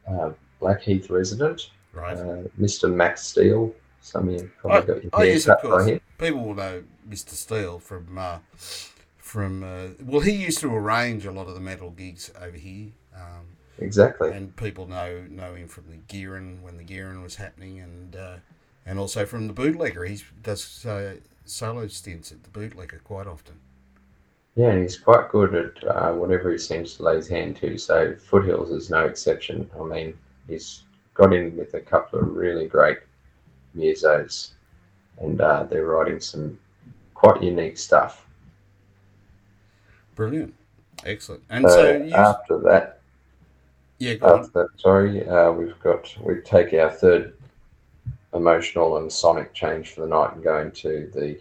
a 0.06 0.32
Blackheath 0.60 1.10
resident, 1.10 1.70
Right. 1.92 2.16
uh, 2.16 2.42
Mr. 2.60 2.92
Max 2.92 3.22
Steele. 3.26 3.74
Some 4.00 4.28
of 4.28 4.34
you 4.34 4.50
probably 4.58 4.78
Oh, 4.78 4.94
got 4.94 5.02
your 5.02 5.10
oh, 5.14 5.22
yes, 5.22 5.46
of 5.48 5.60
course. 5.60 5.86
him. 5.86 6.00
People 6.18 6.40
will 6.44 6.54
know 6.54 6.82
Mr. 7.08 7.30
Steele 7.30 7.78
from 7.78 8.18
uh, 8.18 8.38
from 9.18 9.62
uh, 9.64 9.88
well, 10.04 10.20
he 10.20 10.32
used 10.32 10.60
to 10.60 10.74
arrange 10.74 11.24
a 11.26 11.30
lot 11.32 11.46
of 11.48 11.54
the 11.54 11.60
metal 11.60 11.90
gigs 11.90 12.30
over 12.40 12.56
here, 12.56 12.88
um, 13.16 13.46
Exactly. 13.78 14.30
and 14.30 14.54
people 14.56 14.86
know 14.86 15.24
know 15.30 15.54
him 15.54 15.68
from 15.68 15.84
the 15.90 15.96
Gearin 16.14 16.60
when 16.62 16.76
the 16.76 16.84
Gearin 16.84 17.22
was 17.22 17.36
happening, 17.36 17.80
and 17.80 18.14
uh, 18.16 18.36
and 18.86 18.98
also 18.98 19.24
from 19.24 19.46
the 19.46 19.52
Bootlegger. 19.52 20.04
He 20.04 20.20
does 20.42 20.84
uh, 20.86 21.14
solo 21.44 21.86
stints 21.88 22.32
at 22.32 22.42
the 22.42 22.50
Bootlegger 22.50 23.00
quite 23.04 23.26
often. 23.26 23.54
Yeah, 24.56 24.70
and 24.70 24.82
he's 24.82 24.98
quite 24.98 25.30
good 25.30 25.54
at 25.54 25.84
uh, 25.88 26.12
whatever 26.12 26.52
he 26.52 26.58
seems 26.58 26.94
to 26.94 27.02
lay 27.02 27.16
his 27.16 27.28
hand 27.28 27.56
to. 27.56 27.76
So 27.76 28.14
Foothills 28.16 28.70
is 28.70 28.88
no 28.88 29.04
exception. 29.04 29.68
I 29.78 29.84
mean, 29.84 30.18
he's 30.48 30.84
got 31.14 31.32
in 31.32 31.56
with 31.56 31.74
a 31.74 31.80
couple 31.80 32.20
of 32.20 32.36
really 32.36 32.66
great 32.66 32.98
musos, 33.76 34.50
and 35.18 35.40
uh, 35.40 35.64
they're 35.64 35.86
writing 35.86 36.20
some 36.20 36.58
quite 37.14 37.42
unique 37.42 37.78
stuff. 37.78 38.26
Brilliant, 40.14 40.54
excellent. 41.04 41.42
And 41.50 41.68
So, 41.68 41.76
so, 41.76 42.04
you, 42.04 42.14
after 42.14 42.58
that, 42.58 43.00
yeah, 43.98 44.14
after 44.22 44.50
that, 44.54 44.68
sorry, 44.76 45.26
uh, 45.28 45.50
we've 45.50 45.78
got 45.80 46.14
we 46.20 46.36
take 46.42 46.72
our 46.74 46.90
third 46.90 47.36
emotional 48.34 48.98
and 48.98 49.10
sonic 49.10 49.54
change 49.54 49.90
for 49.90 50.02
the 50.02 50.08
night 50.08 50.34
and 50.34 50.42
go 50.42 50.60
into 50.60 51.10
the 51.14 51.38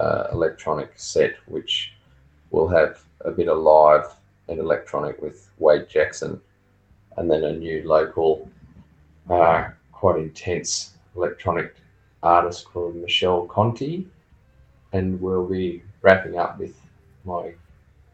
uh, 0.00 0.28
electronic 0.32 0.92
set, 0.96 1.36
which 1.46 1.92
will 2.50 2.68
have 2.68 3.00
a 3.22 3.30
bit 3.30 3.48
of 3.48 3.58
live 3.58 4.06
and 4.48 4.58
electronic 4.58 5.20
with 5.22 5.50
Wade 5.58 5.88
Jackson, 5.88 6.40
and 7.16 7.30
then 7.30 7.44
a 7.44 7.52
new 7.52 7.86
local, 7.88 8.48
uh, 9.30 9.68
quite 9.92 10.16
intense 10.16 10.96
electronic 11.16 11.74
artist 12.22 12.66
called 12.66 12.94
Michelle 12.96 13.46
Conti, 13.46 14.06
and 14.92 15.20
we'll 15.20 15.46
be 15.46 15.82
wrapping 16.02 16.38
up 16.38 16.58
with 16.58 16.74
my 17.24 17.52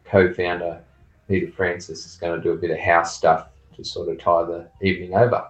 co-founder 0.05 0.81
Peter 1.27 1.51
Francis 1.51 2.05
is 2.05 2.17
going 2.17 2.35
to 2.37 2.43
do 2.43 2.51
a 2.51 2.57
bit 2.57 2.71
of 2.71 2.79
house 2.79 3.15
stuff 3.15 3.47
to 3.75 3.83
sort 3.83 4.09
of 4.09 4.19
tie 4.19 4.43
the 4.43 4.67
evening 4.81 5.13
over. 5.13 5.47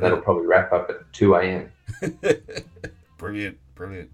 That'll 0.00 0.20
probably 0.20 0.46
wrap 0.46 0.72
up 0.72 0.88
at 0.88 1.12
2 1.12 1.34
a.m. 1.34 1.70
brilliant, 3.18 3.58
brilliant. 3.74 4.10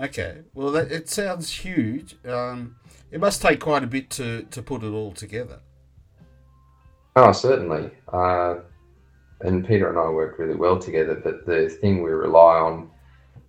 Okay. 0.00 0.38
Well, 0.54 0.70
that, 0.72 0.90
it 0.90 1.08
sounds 1.08 1.50
huge. 1.50 2.16
Um, 2.26 2.76
it 3.10 3.20
must 3.20 3.42
take 3.42 3.60
quite 3.60 3.82
a 3.82 3.86
bit 3.86 4.10
to, 4.10 4.42
to 4.50 4.62
put 4.62 4.82
it 4.82 4.88
all 4.88 5.12
together. 5.12 5.60
Oh, 7.16 7.32
certainly. 7.32 7.90
Uh, 8.12 8.56
and 9.40 9.66
Peter 9.66 9.88
and 9.88 9.98
I 9.98 10.08
work 10.08 10.38
really 10.38 10.56
well 10.56 10.78
together. 10.78 11.14
But 11.14 11.46
the 11.46 11.68
thing 11.68 12.02
we 12.02 12.10
rely 12.10 12.56
on, 12.58 12.90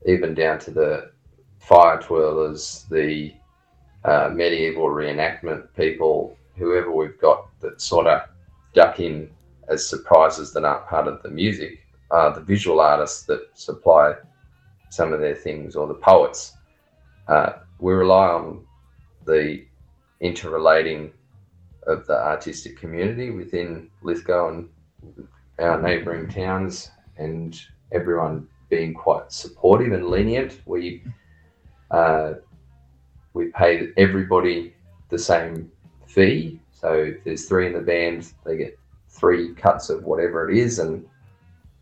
even 0.05 0.33
down 0.33 0.59
to 0.59 0.71
the 0.71 1.11
fire 1.59 1.97
twirlers, 1.97 2.87
the 2.89 3.33
uh, 4.03 4.29
medieval 4.31 4.85
reenactment 4.85 5.67
people, 5.75 6.37
whoever 6.57 6.91
we've 6.91 7.19
got 7.19 7.47
that 7.61 7.81
sort 7.81 8.07
of 8.07 8.21
duck 8.73 8.99
in 8.99 9.29
as 9.67 9.87
surprises 9.87 10.53
that 10.53 10.63
aren't 10.63 10.85
part 10.85 11.07
of 11.07 11.23
the 11.23 11.29
music, 11.29 11.84
uh, 12.15 12.29
the 12.29 12.39
visual 12.39 12.79
artists 12.79 13.23
that 13.23 13.41
supply 13.53 14.13
some 14.89 15.11
of 15.11 15.19
their 15.19 15.35
things, 15.35 15.75
or 15.75 15.85
the 15.85 16.01
poets. 16.11 16.55
Uh, 17.27 17.53
we 17.79 17.91
rely 17.93 18.27
on 18.27 18.65
the 19.25 19.65
interrelating 20.21 21.11
of 21.87 22.07
the 22.07 22.17
artistic 22.17 22.77
community 22.79 23.31
within 23.31 23.89
Lithgow 24.01 24.47
and 24.49 24.69
our 25.59 25.81
neighbouring 25.81 26.29
towns, 26.29 26.89
and 27.17 27.61
everyone 27.91 28.47
being 28.69 28.93
quite 28.93 29.29
supportive 29.31 29.91
and 29.91 30.07
lenient. 30.07 30.61
We 30.65 31.03
uh, 31.91 32.35
we 33.33 33.47
pay 33.47 33.89
everybody 33.97 34.73
the 35.09 35.19
same 35.19 35.69
fee. 36.07 36.61
So 36.71 36.93
if 36.93 37.23
there's 37.25 37.45
three 37.45 37.67
in 37.67 37.73
the 37.73 37.81
band, 37.81 38.31
they 38.45 38.55
get 38.55 38.79
three 39.09 39.53
cuts 39.53 39.89
of 39.89 40.05
whatever 40.05 40.49
it 40.49 40.57
is, 40.57 40.79
and 40.79 41.05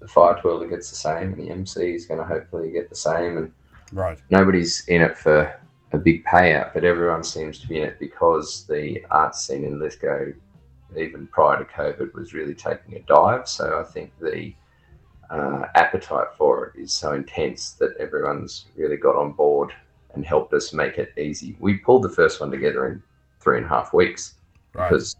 the 0.04 0.10
fire 0.10 0.38
twirler 0.40 0.68
gets 0.68 0.90
the 0.90 0.98
same, 0.98 1.32
and 1.32 1.38
the 1.38 1.50
MC 1.50 1.96
is 1.96 2.06
going 2.06 2.20
to 2.20 2.26
hopefully 2.26 2.72
get 2.72 2.90
the 2.90 2.96
same, 2.96 3.38
and 3.38 3.52
Right. 3.94 4.20
nobody's 4.30 4.86
in 4.90 5.02
it 5.02 5.18
for 5.18 5.58
a 5.94 5.98
big 5.98 6.26
payout, 6.26 6.74
but 6.74 6.84
everyone 6.84 7.24
seems 7.24 7.58
to 7.60 7.68
be 7.70 7.78
in 7.78 7.88
it 7.88 8.00
because 8.00 8.66
the 8.68 9.06
art 9.12 9.34
scene 9.34 9.64
in 9.64 9.80
Lithgow, 9.80 10.34
even 10.98 11.28
prior 11.28 11.58
to 11.58 11.64
COVID, 11.64 12.14
was 12.14 12.34
really 12.34 12.54
taking 12.54 12.98
a 12.98 13.00
dive. 13.04 13.48
So 13.48 13.80
I 13.80 13.84
think 13.84 14.12
the 14.20 14.54
uh, 15.30 15.68
appetite 15.76 16.34
for 16.38 16.66
it 16.66 16.82
is 16.82 16.92
so 16.92 17.14
intense 17.14 17.72
that 17.74 17.96
everyone's 17.98 18.66
really 18.76 18.98
got 18.98 19.16
on 19.16 19.32
board 19.32 19.72
and 20.16 20.26
helped 20.26 20.54
us 20.54 20.74
make 20.74 20.98
it 20.98 21.14
easy. 21.18 21.56
We 21.62 21.78
pulled 21.78 22.04
the 22.04 22.10
first 22.10 22.42
one 22.42 22.52
together 22.52 22.88
in 22.88 23.02
three 23.40 23.56
and 23.58 23.66
a 23.66 23.70
half 23.70 23.94
weeks 23.94 24.36
Right. 24.74 24.90
because 24.90 25.16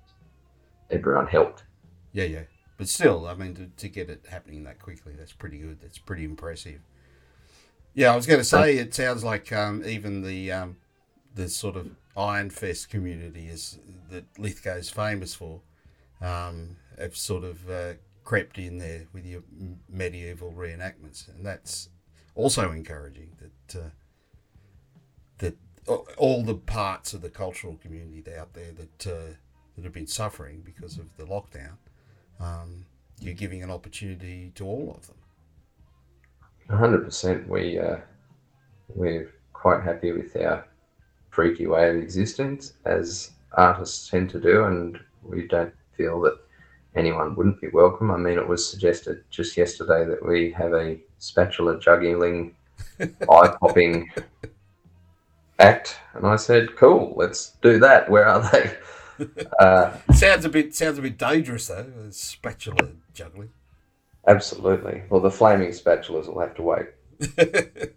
everyone 0.90 1.28
helped. 1.28 1.64
Yeah, 2.12 2.26
yeah. 2.26 2.44
But 2.78 2.90
still, 2.90 3.28
I 3.28 3.36
mean, 3.36 3.54
to, 3.56 3.68
to 3.68 3.90
get 3.90 4.10
it 4.10 4.26
happening 4.30 4.64
that 4.64 4.80
quickly, 4.80 5.14
that's 5.18 5.34
pretty 5.34 5.60
good. 5.60 5.80
That's 5.82 6.00
pretty 6.00 6.24
impressive. 6.24 6.82
Yeah, 7.94 8.12
I 8.12 8.16
was 8.16 8.26
going 8.26 8.40
to 8.40 8.46
say, 8.46 8.78
it 8.78 8.94
sounds 8.94 9.24
like 9.24 9.52
um, 9.52 9.84
even 9.86 10.24
the 10.24 10.52
um, 10.52 10.78
the 11.36 11.48
sort 11.50 11.76
of 11.76 11.92
Iron 12.18 12.50
Fest 12.50 12.90
community 12.90 13.48
is 13.48 13.80
that 14.10 14.26
Lithgow 14.40 14.76
is 14.76 14.90
famous 14.90 15.34
for, 15.36 15.62
um, 16.22 16.78
have 16.98 17.16
sort 17.16 17.44
of 17.44 17.70
uh, 17.70 17.94
crept 18.24 18.58
in 18.58 18.78
there 18.78 19.06
with 19.14 19.26
your 19.26 19.44
medieval 19.90 20.52
reenactments, 20.52 21.28
and 21.28 21.46
that's 21.46 21.90
also 22.36 22.72
encouraging 22.72 23.30
that 23.40 23.80
uh, 23.80 23.90
that 25.40 25.58
all 26.18 26.44
the 26.44 26.56
parts 26.56 27.14
of 27.14 27.22
the 27.22 27.30
cultural 27.30 27.76
community 27.76 28.24
out 28.36 28.54
there 28.54 28.72
that 28.72 29.08
uh, 29.08 29.34
that 29.76 29.84
have 29.84 29.94
been 29.94 30.08
suffering 30.08 30.62
because 30.64 30.98
of 30.98 31.16
the 31.18 31.26
lockdown, 31.26 31.78
um, 32.40 32.86
you're 33.20 33.34
giving 33.34 33.64
an 33.64 33.72
opportunity 33.72 34.52
to 34.56 34.66
all 34.66 34.96
of 34.98 35.08
them. 35.08 36.78
hundred 36.78 37.06
percent. 37.06 37.48
We 37.48 37.80
uh, 37.80 37.98
we're 38.90 39.34
quite 39.54 39.84
happy 39.84 40.12
with 40.12 40.36
our 40.36 40.68
freaky 41.30 41.68
way 41.68 41.90
of 41.90 41.96
existence, 41.96 42.74
as 42.86 43.32
artists 43.54 44.10
tend 44.10 44.30
to 44.32 44.40
do, 44.40 44.66
and 44.66 45.00
we 45.24 45.48
don't 45.48 45.74
feel 45.96 46.22
that 46.22 46.38
anyone 46.96 47.36
wouldn't 47.36 47.62
be 47.62 47.70
welcome. 47.70 48.12
I 48.12 48.18
mean, 48.18 48.38
it 48.38 48.48
was 48.48 48.70
suggested 48.70 49.24
just 49.30 49.58
yesterday 49.58 50.06
that 50.06 50.26
we 50.26 50.52
have 50.52 50.74
a 50.74 51.00
spatula 51.20 51.80
juggling, 51.80 52.56
eye 53.00 53.56
popping 53.60 54.12
act, 55.60 55.98
and 56.14 56.28
I 56.28 56.36
said, 56.36 56.76
"Cool, 56.76 57.14
let's 57.16 57.54
do 57.62 57.80
that." 57.80 58.10
Where 58.10 58.28
are 58.28 58.50
they? 58.52 58.76
Uh, 59.60 59.96
sounds 60.14 60.46
a 60.46 60.50
bit 60.50 60.74
sounds 60.76 60.98
a 60.98 61.02
bit 61.02 61.18
dangerous 61.18 61.68
though. 61.68 61.86
Spatula 62.10 62.90
juggling. 63.14 63.50
absolutely. 64.28 65.04
Well, 65.10 65.22
the 65.22 65.32
flaming 65.32 65.70
spatulas 65.70 66.28
will 66.28 66.40
have 66.42 66.56
to 66.56 66.62
wait. 66.64 66.88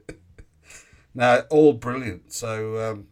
No, 1.15 1.45
all 1.49 1.73
brilliant. 1.73 2.31
So, 2.33 2.93
um, 2.93 3.07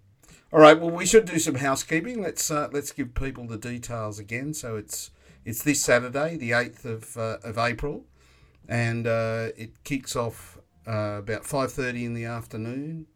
all 0.53 0.61
right. 0.61 0.79
Well, 0.79 0.91
we 0.91 1.07
should 1.07 1.25
do 1.25 1.39
some 1.39 1.55
housekeeping. 1.55 2.23
Let's 2.23 2.51
uh, 2.51 2.69
let's 2.71 2.93
give 2.93 3.15
people 3.15 3.47
the 3.47 3.57
details 3.57 4.19
again. 4.19 4.53
So 4.53 4.77
it's 4.77 5.11
it's 5.45 5.63
this 5.63 5.83
Saturday, 5.83 6.37
the 6.37 6.53
eighth 6.53 6.85
of 6.85 7.17
uh, 7.17 7.39
of 7.43 7.57
April, 7.57 8.05
and 8.69 9.07
uh, 9.07 9.49
it 9.57 9.85
kicks 9.85 10.15
off 10.17 10.59
uh, 10.87 11.17
about 11.19 11.47
five 11.47 11.73
thirty 11.73 12.05
in 12.05 12.13
the 12.13 12.27
afternoon, 12.27 13.07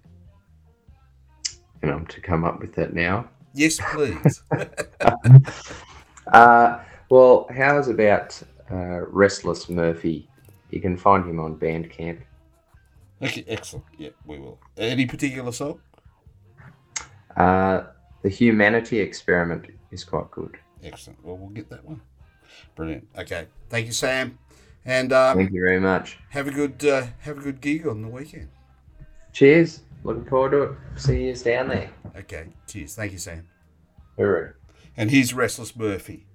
And 1.82 1.90
I'm 1.90 2.06
to 2.06 2.20
come 2.20 2.44
up 2.44 2.60
with 2.60 2.74
that 2.74 2.94
now. 2.94 3.28
Yes, 3.54 3.78
please. 3.92 4.42
Uh, 6.32 6.80
well, 7.08 7.48
how's 7.54 7.88
about 7.88 8.40
uh, 8.70 9.00
Restless 9.06 9.68
Murphy? 9.68 10.28
You 10.70 10.80
can 10.80 10.96
find 10.96 11.24
him 11.24 11.40
on 11.40 11.56
Bandcamp. 11.56 12.20
okay, 13.22 13.44
excellent. 13.48 13.86
Yeah, 13.96 14.10
we 14.26 14.38
will. 14.38 14.58
Any 14.76 15.06
particular 15.06 15.52
song? 15.52 15.80
Uh, 17.36 17.84
the 18.22 18.28
Humanity 18.28 18.98
Experiment 18.98 19.66
is 19.90 20.04
quite 20.04 20.30
good. 20.30 20.58
Excellent. 20.82 21.24
Well, 21.24 21.36
we'll 21.36 21.50
get 21.50 21.70
that 21.70 21.84
one. 21.84 22.00
Brilliant. 22.76 23.08
Okay. 23.18 23.46
Thank 23.68 23.86
you, 23.86 23.92
Sam. 23.92 24.38
And 24.84 25.12
um, 25.12 25.36
Thank 25.36 25.52
you 25.52 25.60
very 25.60 25.80
much. 25.80 26.18
have 26.30 26.46
a 26.46 26.50
good 26.50 26.84
uh, 26.84 27.06
have 27.20 27.38
a 27.38 27.40
good 27.40 27.60
gig 27.60 27.86
on 27.86 28.02
the 28.02 28.08
weekend. 28.08 28.48
Cheers. 29.32 29.80
Looking 30.04 30.24
forward 30.26 30.50
to 30.52 30.62
it. 30.62 30.76
See 30.96 31.26
you 31.26 31.34
down 31.34 31.68
there. 31.68 31.90
Okay. 32.16 32.46
Cheers. 32.66 32.94
Thank 32.94 33.12
you, 33.12 33.18
Sam. 33.18 33.48
Hooroo. 34.18 34.54
And 34.96 35.10
here's 35.10 35.34
Restless 35.34 35.76
Murphy 35.76 36.26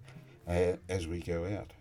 uh, 0.47 0.73
as 0.87 1.07
we 1.07 1.19
go 1.19 1.45
out. 1.45 1.71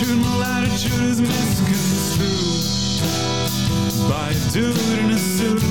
Longitude 0.00 0.24
and 0.24 0.40
latitude 0.40 1.02
is 1.02 1.20
misconstrued 1.20 2.64
by 4.08 4.30
a 4.30 4.50
dude 4.50 4.98
in 4.98 5.10
a 5.10 5.18
suit. 5.18 5.62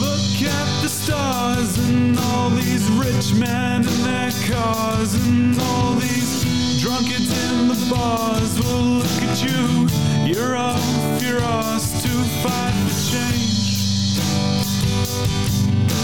Look 0.00 0.42
at 0.42 0.82
the 0.82 0.88
stars 0.88 1.78
and 1.88 2.18
all 2.18 2.50
these 2.50 2.90
rich 2.92 3.34
men 3.38 3.86
in 3.86 4.02
their 4.02 4.32
cars 4.50 5.14
and 5.26 5.60
all 5.60 5.94
these 5.94 6.82
drunkards 6.82 7.30
in 7.50 7.68
the 7.68 7.94
bars. 7.94 8.58
Well, 8.60 8.82
look 8.82 9.22
at 9.22 9.42
you, 9.42 9.88
you're 10.26 10.56
off 10.56 11.22
your 11.22 11.40
ass 11.40 12.02
to 12.02 12.08
fight 12.42 12.74
for 12.84 12.94
change. 13.12 14.18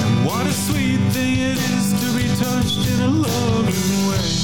And 0.04 0.24
what 0.24 0.46
a 0.46 0.52
sweet 0.52 1.00
thing 1.12 1.40
it 1.40 1.58
is 1.58 1.92
to 2.00 2.06
be 2.16 2.28
touched 2.36 2.86
in 2.88 3.00
a 3.00 3.08
loving 3.08 4.08
way. 4.08 4.43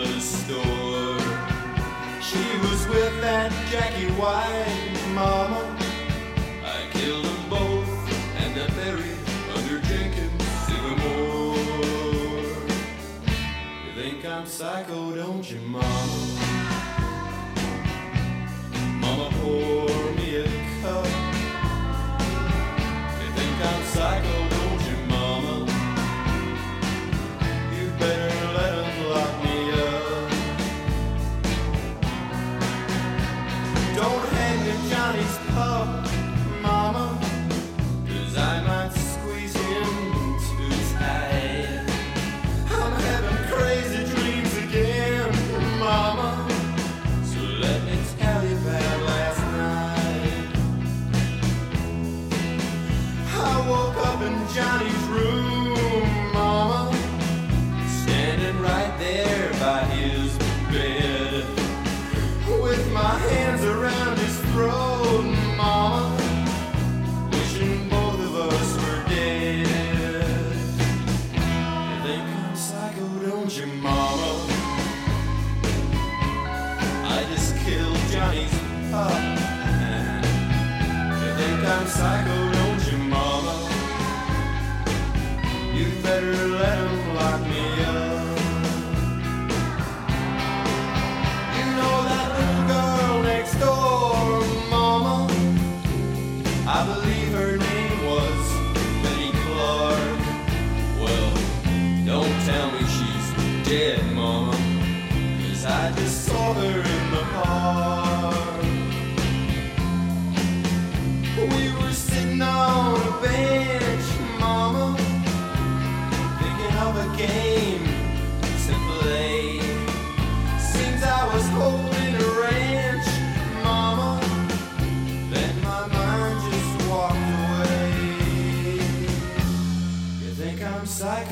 at 0.00 0.22
store. 0.22 1.18
She 2.20 2.42
was 2.64 2.88
with 2.88 3.20
that 3.20 3.52
Jackie 3.70 4.10
White 4.12 5.02
mama. 5.14 5.76
I 6.64 6.88
killed 6.92 7.24
them 7.24 7.50
both 7.50 7.88
and 8.40 8.58
I 8.58 8.66
buried 8.68 9.18
under 9.54 9.78
Jenkins 9.80 10.42
Sycamore. 10.66 11.56
You 13.84 13.92
think 14.02 14.24
I'm 14.24 14.46
psycho, 14.46 15.14
don't 15.14 15.50
you, 15.50 15.58
mama? 15.60 15.86
Mama, 19.00 19.28
pour 19.40 20.12
me 20.16 20.36
a 20.36 20.46
cup. 20.80 21.06
You 23.20 23.28
think 23.36 23.56
I'm 23.70 23.82
psycho, 23.84 24.41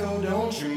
I'm 0.03 0.23
don't 0.23 0.63
you, 0.63 0.70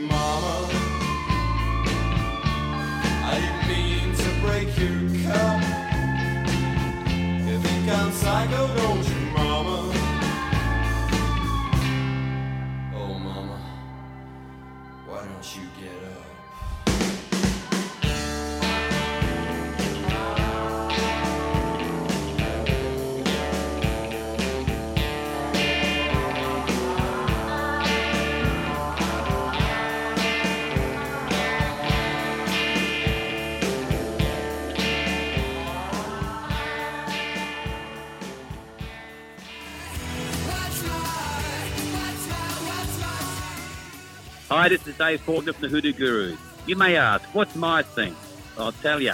Dave 44.97 45.21
Faulkner 45.21 45.53
from 45.53 45.63
the 45.63 45.69
Hoodoo 45.69 45.93
Gurus. 45.93 46.39
You 46.65 46.75
may 46.75 46.95
ask, 46.95 47.23
what's 47.33 47.55
my 47.55 47.83
thing? 47.83 48.15
I'll 48.57 48.71
tell 48.71 49.01
you. 49.01 49.13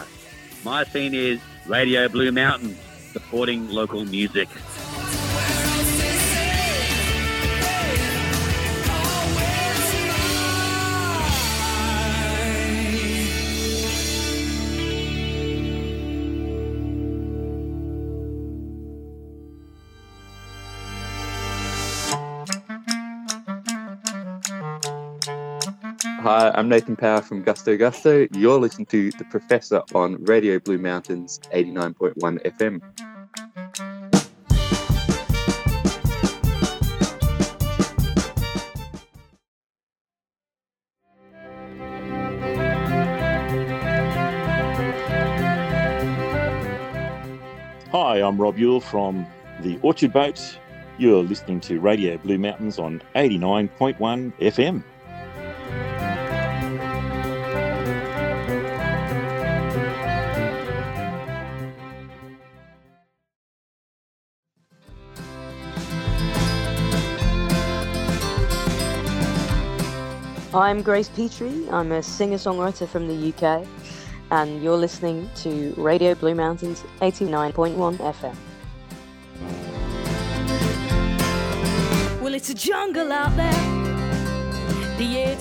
My 0.63 0.84
thing 0.84 1.13
is 1.13 1.39
Radio 1.68 2.08
Blue 2.10 2.32
Mountains, 2.32 2.78
supporting 3.12 3.70
local 3.70 4.06
music. 4.06 4.50
Hi, 26.32 26.52
I'm 26.54 26.70
Nathan 26.70 26.96
Power 26.96 27.24
from 27.24 27.42
Gusto 27.42 27.76
Gusto. 27.76 28.28
You're 28.34 28.60
listening 28.60 28.86
to 28.92 29.10
The 29.10 29.26
Professor 29.32 29.82
on 29.96 30.24
Radio 30.26 30.60
Blue 30.60 30.78
Mountains 30.78 31.39
89.1 31.52 32.13
FM. 32.46 32.82
Hi, 47.92 48.22
I'm 48.22 48.39
Rob 48.39 48.60
Yule 48.60 48.80
from 48.80 49.26
the 49.62 49.80
Orchard 49.82 50.13
Boat. 50.13 50.60
You're 51.00 51.24
listening 51.24 51.60
to 51.62 51.80
Radio 51.80 52.18
Blue 52.18 52.38
Mountains 52.38 52.78
on 52.78 53.02
89.1 53.15 53.98
FM. 54.39 54.84
I'm 70.60 70.81
Grace 70.81 71.07
Petrie. 71.07 71.69
I'm 71.71 71.93
a 71.93 72.03
singer 72.03 72.35
songwriter 72.35 72.85
from 72.85 73.07
the 73.07 73.29
UK, 73.29 73.65
and 74.29 74.62
you're 74.62 74.75
listening 74.75 75.29
to 75.35 75.73
Radio 75.77 76.15
Blue 76.15 76.35
Mountains 76.35 76.83
89.1 76.99 77.95
FM. 77.97 78.35
Well, 82.21 82.33
it's 82.33 82.49
a 82.49 82.53
jungle 82.53 83.13
out 83.13 83.33
there. 83.37 84.97
The 84.97 85.05
year 85.05 85.39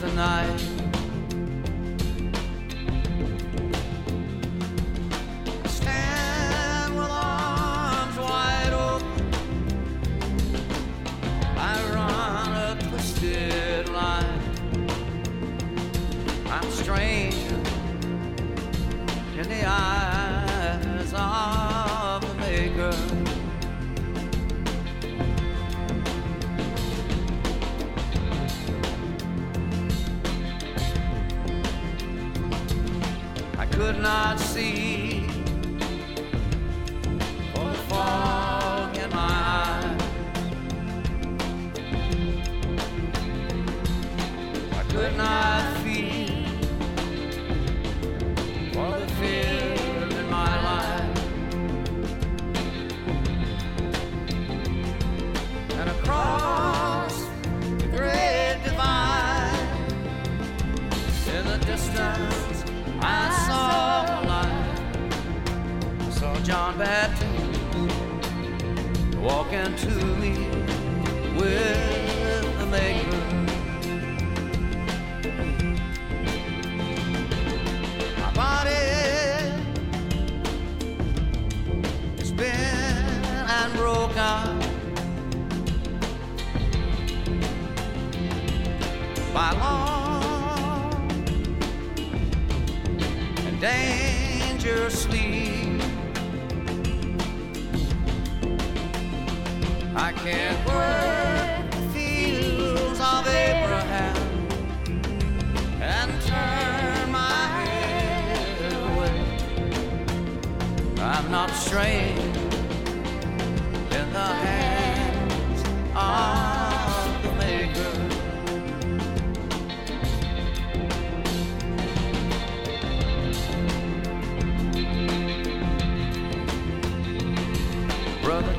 the 0.00 0.12
night. 0.12 0.95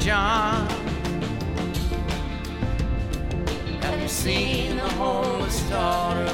John. 0.07 0.69
Have 3.81 4.01
you 4.01 4.07
seen 4.07 4.77
the 4.77 4.89
homeless 4.91 5.61
daughter? 5.69 6.33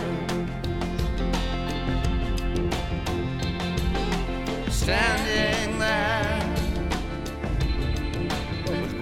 Standing 4.70 5.80
there 5.80 6.13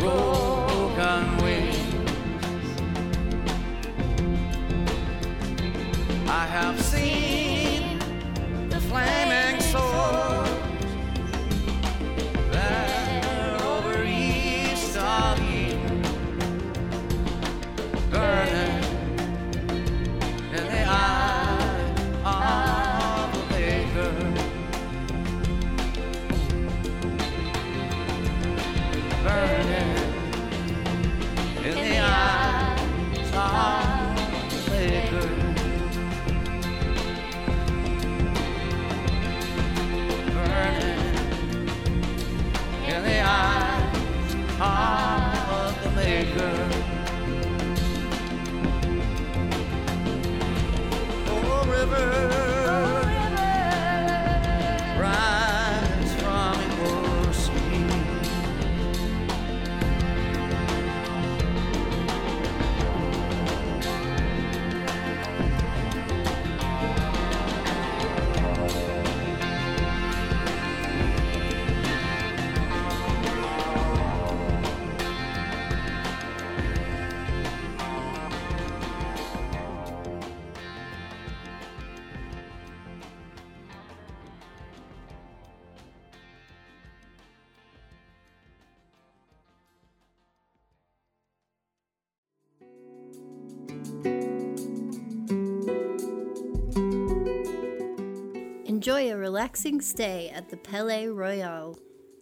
with 0.02 0.51
Enjoy 98.82 99.12
a 99.12 99.16
relaxing 99.16 99.80
stay 99.80 100.32
at 100.34 100.50
the 100.50 100.58
Palais 100.58 101.06
Royal. 101.06 101.78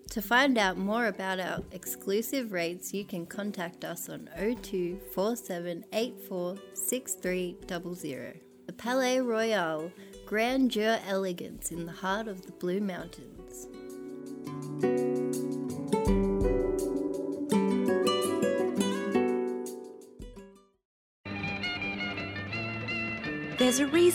To 0.09 0.21
find 0.21 0.57
out 0.57 0.77
more 0.77 1.05
about 1.05 1.39
our 1.39 1.63
exclusive 1.71 2.51
rates, 2.51 2.93
you 2.93 3.05
can 3.05 3.25
contact 3.25 3.85
us 3.85 4.09
on 4.09 4.29
02 4.37 4.99
4784 5.13 6.57
6300. 6.73 8.41
The 8.67 8.73
Palais 8.73 9.21
Royal, 9.21 9.89
grandeur 10.25 10.99
elegance 11.07 11.71
in 11.71 11.85
the 11.85 11.93
heart 11.93 12.27
of 12.27 12.45
the 12.45 12.51
Blue 12.51 12.81
Mountains. 12.81 13.38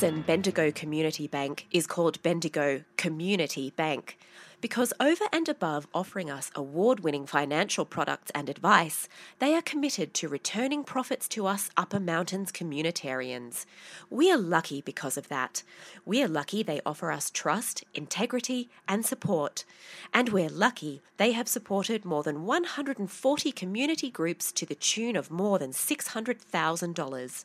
Reason 0.05 0.21
Bendigo 0.21 0.71
Community 0.71 1.27
Bank 1.27 1.67
is 1.71 1.87
called 1.87 2.23
Bendigo 2.23 2.83
Community 2.99 3.73
Bank. 3.75 4.19
Because 4.61 4.93
over 5.01 5.25
and 5.33 5.49
above 5.49 5.87
offering 5.95 6.31
us 6.31 6.51
award 6.55 7.01
winning 7.01 7.27
financial 7.27 7.87
products 7.87 8.31
and 8.35 8.51
advice, 8.51 9.09
they 9.39 9.55
are 9.55 9.63
committed 9.63 10.13
to 10.15 10.29
returning 10.29 10.85
profits 10.85 11.27
to 11.29 11.47
us 11.47 11.71
Upper 11.77 12.01
Mountains 12.01 12.53
communitarians. 12.53 13.65
We 14.11 14.31
are 14.31 14.37
lucky 14.39 14.83
because 14.83 15.17
of 15.17 15.29
that. 15.29 15.63
We 16.05 16.23
are 16.23 16.29
lucky 16.29 16.63
they 16.63 16.83
offer 16.85 17.11
us 17.11 17.31
trust, 17.31 17.85
integrity, 17.95 18.69
and 18.87 19.07
support. 19.07 19.65
And 20.13 20.29
we're 20.31 20.51
lucky 20.51 21.03
they 21.17 21.33
have 21.33 21.49
supported 21.49 22.05
more 22.05 22.23
than 22.23 22.45
140 22.45 23.53
community 23.53 24.11
groups 24.11 24.53
to 24.53 24.67
the 24.67 24.75
tune 24.75 25.17
of 25.17 25.31
more 25.31 25.59
than 25.59 25.71
$600,000. 25.71 27.45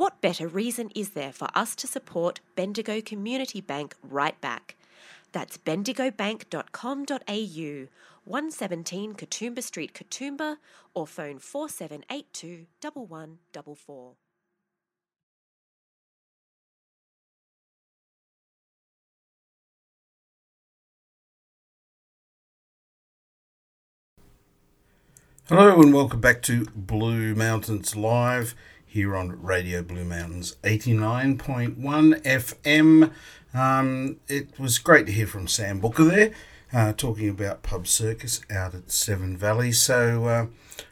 What 0.00 0.22
better 0.22 0.48
reason 0.48 0.88
is 0.94 1.10
there 1.10 1.30
for 1.30 1.48
us 1.54 1.76
to 1.76 1.86
support 1.86 2.40
Bendigo 2.56 3.02
Community 3.02 3.60
Bank 3.60 3.94
right 4.02 4.40
back? 4.40 4.76
That's 5.32 5.58
bendigobank.com.au, 5.58 7.88
117 8.24 9.12
Katoomba 9.12 9.62
Street, 9.62 9.92
Katoomba, 9.92 10.56
or 10.94 11.06
phone 11.06 11.38
4782 11.38 12.64
1144. 12.80 14.12
Hello 25.50 25.82
and 25.82 25.92
welcome 25.92 26.20
back 26.20 26.42
to 26.42 26.66
Blue 26.74 27.34
Mountains 27.34 27.96
Live 27.96 28.54
here 28.90 29.16
on 29.16 29.40
Radio 29.40 29.82
Blue 29.82 30.04
Mountains 30.04 30.56
89.1 30.64 31.76
FM. 32.24 33.12
Um, 33.54 34.16
it 34.26 34.58
was 34.58 34.80
great 34.80 35.06
to 35.06 35.12
hear 35.12 35.28
from 35.28 35.46
Sam 35.46 35.78
Bucca 35.78 36.02
there, 36.02 36.32
uh, 36.72 36.92
talking 36.94 37.28
about 37.28 37.62
Pub 37.62 37.86
Circus 37.86 38.40
out 38.50 38.74
at 38.74 38.90
Seven 38.90 39.36
Valleys. 39.36 39.80
So 39.80 40.24
uh, 40.24 40.46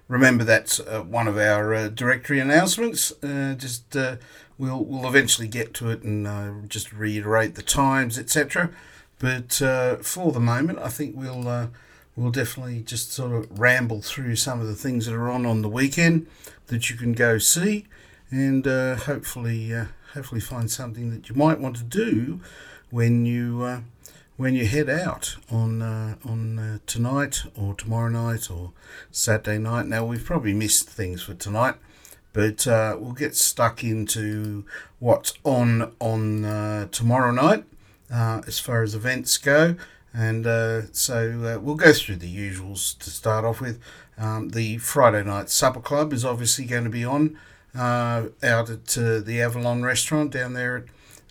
remember 0.07 0.45
that's 0.45 0.79
uh, 0.79 1.03
one 1.03 1.27
of 1.27 1.37
our 1.39 1.75
uh, 1.75 1.89
directory 1.89 2.39
announcements. 2.39 3.13
Uh, 3.21 3.57
just 3.59 3.97
uh, 3.97 4.19
we'll 4.59 4.85
we'll 4.85 5.09
eventually 5.09 5.49
get 5.49 5.75
to 5.75 5.91
it 5.91 6.05
and 6.05 6.71
just 6.71 6.93
reiterate 6.93 7.57
the 7.57 7.63
times, 7.63 8.17
etc. 8.17 8.71
But 9.19 9.55
for 10.05 10.31
the 10.31 10.39
moment, 10.41 10.79
I 10.79 10.89
think 10.89 11.17
we'll 11.17 11.69
we'll 12.19 12.33
definitely 12.33 12.81
just 12.81 13.13
sort 13.13 13.33
of 13.33 13.59
ramble 13.59 14.03
through 14.03 14.35
some 14.35 14.61
of 14.61 14.67
the 14.67 14.75
things 14.75 15.07
that 15.07 15.15
are 15.15 15.31
on 15.31 15.47
on 15.47 15.63
the 15.63 15.69
weekend 15.69 16.27
that 16.67 16.91
you 16.91 16.97
can 16.97 17.13
go 17.13 17.39
see, 17.39 17.87
and 18.31 18.67
uh, 18.67 18.97
hopefully 18.97 19.73
uh, 19.73 19.87
hopefully 20.15 20.41
find 20.41 20.71
something 20.71 21.11
that 21.11 21.29
you 21.29 21.35
might 21.37 21.61
want 21.61 21.77
to 21.77 21.85
do 21.85 22.41
when 22.91 23.25
you 23.25 23.63
uh, 23.63 23.81
when 24.37 24.55
you 24.55 24.67
head 24.67 24.91
out 24.91 25.37
on 25.51 25.81
uh, 25.81 26.17
on 26.25 26.59
uh, 26.59 26.79
tonight 26.87 27.45
or 27.57 27.73
tomorrow 27.75 28.09
night 28.11 28.51
or 28.51 28.73
Saturday 29.13 29.59
night. 29.59 29.87
Now 29.87 30.05
we've 30.05 30.25
probably 30.25 30.53
missed 30.53 30.91
things 30.91 31.23
for 31.23 31.35
tonight, 31.35 31.77
but 32.33 32.67
uh, 32.67 32.97
we'll 32.99 33.13
get 33.13 33.37
stuck 33.37 33.85
into 33.85 34.65
what's 34.99 35.35
on 35.45 35.93
on 36.01 36.89
tomorrow 36.91 37.31
night 37.31 37.65
as 38.11 38.59
far 38.59 38.83
as 38.83 38.97
events 38.97 39.39
go. 39.39 39.77
And 40.15 40.47
uh, 40.47 40.83
so 40.93 41.61
we'll 41.63 41.75
go 41.75 41.93
through 41.93 42.17
the 42.17 42.35
usuals 42.35 42.99
to 42.99 43.11
start 43.11 43.45
off 43.45 43.61
with. 43.61 43.81
Um, 44.17 44.49
the 44.51 44.79
Friday 44.79 45.23
night 45.23 45.49
supper 45.49 45.81
club 45.81 46.13
is 46.13 46.25
obviously 46.25 46.65
going 46.65 46.85
to 46.85 46.91
be 46.91 47.05
on 47.05 47.39
out 47.77 48.33
at 48.43 48.87
the 48.87 49.41
Avalon 49.41 49.83
restaurant 49.83 50.33
down 50.33 50.55
there 50.55 50.79
at 50.79 50.85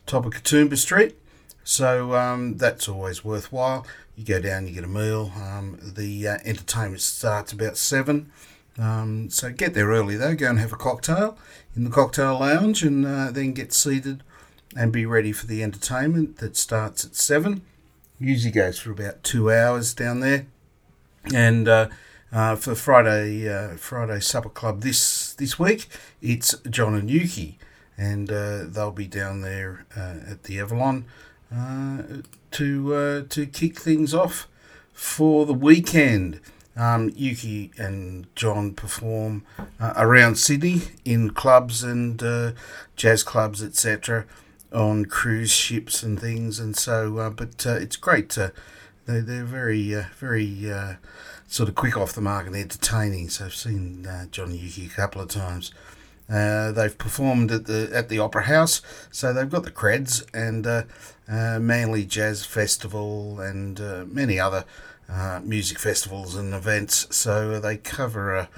top 0.05 0.25
of 0.25 0.33
Katoomba 0.33 0.77
Street. 0.77 1.15
So 1.63 2.15
um, 2.15 2.57
that's 2.57 2.87
always 2.87 3.25
worthwhile. 3.25 3.85
You 4.15 4.23
go 4.23 4.39
down, 4.39 4.67
you 4.67 4.73
get 4.73 4.85
a 4.85 4.87
meal. 4.87 5.33
Um, 5.35 5.77
the 5.81 6.27
uh, 6.27 6.37
entertainment 6.45 7.01
starts 7.01 7.51
about 7.51 7.77
seven. 7.77 8.31
Um, 8.79 9.29
so 9.29 9.51
get 9.51 9.73
there 9.73 9.87
early 9.87 10.15
though. 10.15 10.33
Go 10.33 10.49
and 10.49 10.59
have 10.59 10.71
a 10.71 10.77
cocktail 10.77 11.37
in 11.75 11.83
the 11.83 11.89
cocktail 11.89 12.39
lounge, 12.39 12.83
and 12.83 13.05
uh, 13.05 13.31
then 13.31 13.51
get 13.51 13.73
seated 13.73 14.23
and 14.75 14.93
be 14.93 15.05
ready 15.05 15.31
for 15.31 15.45
the 15.45 15.61
entertainment 15.61 16.37
that 16.37 16.55
starts 16.55 17.03
at 17.03 17.15
seven. 17.15 17.63
Usually 18.19 18.51
goes 18.51 18.79
for 18.79 18.91
about 18.91 19.23
two 19.23 19.51
hours 19.51 19.93
down 19.93 20.19
there. 20.21 20.47
And 21.33 21.67
uh, 21.67 21.89
uh 22.31 22.55
for 22.55 22.75
Friday 22.75 23.47
uh, 23.47 23.77
Friday 23.77 24.19
supper 24.19 24.49
club 24.49 24.81
this 24.81 25.33
this 25.33 25.59
week, 25.59 25.87
it's 26.21 26.55
John 26.69 26.95
and 26.95 27.09
Yuki, 27.09 27.59
and 27.97 28.31
uh, 28.31 28.63
they'll 28.65 28.91
be 28.91 29.07
down 29.07 29.41
there 29.41 29.85
at 29.95 30.43
the 30.43 30.59
Avalon. 30.59 31.05
Uh, 31.53 32.03
to 32.51 32.93
uh, 32.93 33.21
to 33.29 33.45
kick 33.45 33.79
things 33.79 34.13
off 34.13 34.47
for 34.91 35.45
the 35.45 35.53
weekend. 35.53 36.41
Um, 36.75 37.11
Yuki 37.15 37.71
and 37.77 38.27
John 38.35 38.73
perform 38.73 39.43
uh, 39.79 39.93
around 39.95 40.35
Sydney 40.35 40.81
in 41.05 41.31
clubs 41.31 41.83
and 41.83 42.21
uh, 42.21 42.51
jazz 42.95 43.23
clubs, 43.23 43.63
etc., 43.63 44.25
on 44.73 45.05
cruise 45.05 45.51
ships 45.51 46.03
and 46.03 46.19
things. 46.19 46.59
And 46.59 46.75
so, 46.75 47.17
uh, 47.17 47.29
but 47.29 47.65
uh, 47.65 47.75
it's 47.75 47.95
great. 47.95 48.29
To, 48.31 48.51
they 49.05 49.19
they're 49.19 49.43
very 49.43 49.93
very 50.19 50.71
sort 51.47 51.69
of 51.69 51.75
quick 51.75 51.95
off 51.95 52.13
the 52.13 52.21
mark 52.21 52.47
and 52.47 52.55
entertaining. 52.55 53.29
So 53.29 53.45
I've 53.45 53.53
seen 53.53 54.07
John 54.31 54.49
and 54.49 54.59
Yuki 54.59 54.87
a 54.87 54.89
couple 54.89 55.21
of 55.21 55.29
times. 55.29 55.71
Uh, 56.29 56.71
they've 56.71 56.97
performed 56.97 57.51
at 57.51 57.65
the 57.65 57.89
at 57.93 58.09
the 58.09 58.19
Opera 58.19 58.43
House, 58.43 58.81
so 59.11 59.31
they've 59.31 59.49
got 59.49 59.63
the 59.63 59.71
creds 59.71 60.25
and 60.33 60.67
uh, 60.67 60.83
uh, 61.29 61.59
Manly 61.59 62.03
Jazz 62.03 62.45
Festival 62.45 63.39
and 63.39 63.79
uh, 63.79 64.03
many 64.07 64.37
other 64.37 64.65
uh, 65.09 65.39
music 65.41 65.79
festivals 65.79 66.35
and 66.35 66.53
events. 66.53 67.07
So 67.15 67.61
they 67.61 67.77
cover 67.77 68.35
a, 68.35 68.49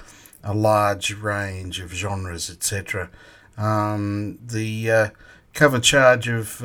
a 0.42 0.52
large 0.52 1.14
range 1.14 1.78
of 1.78 1.92
genres, 1.92 2.50
etc. 2.50 3.08
Um, 3.56 4.40
the 4.44 4.90
uh, 4.90 5.08
cover 5.54 5.78
charge 5.78 6.28
of 6.28 6.62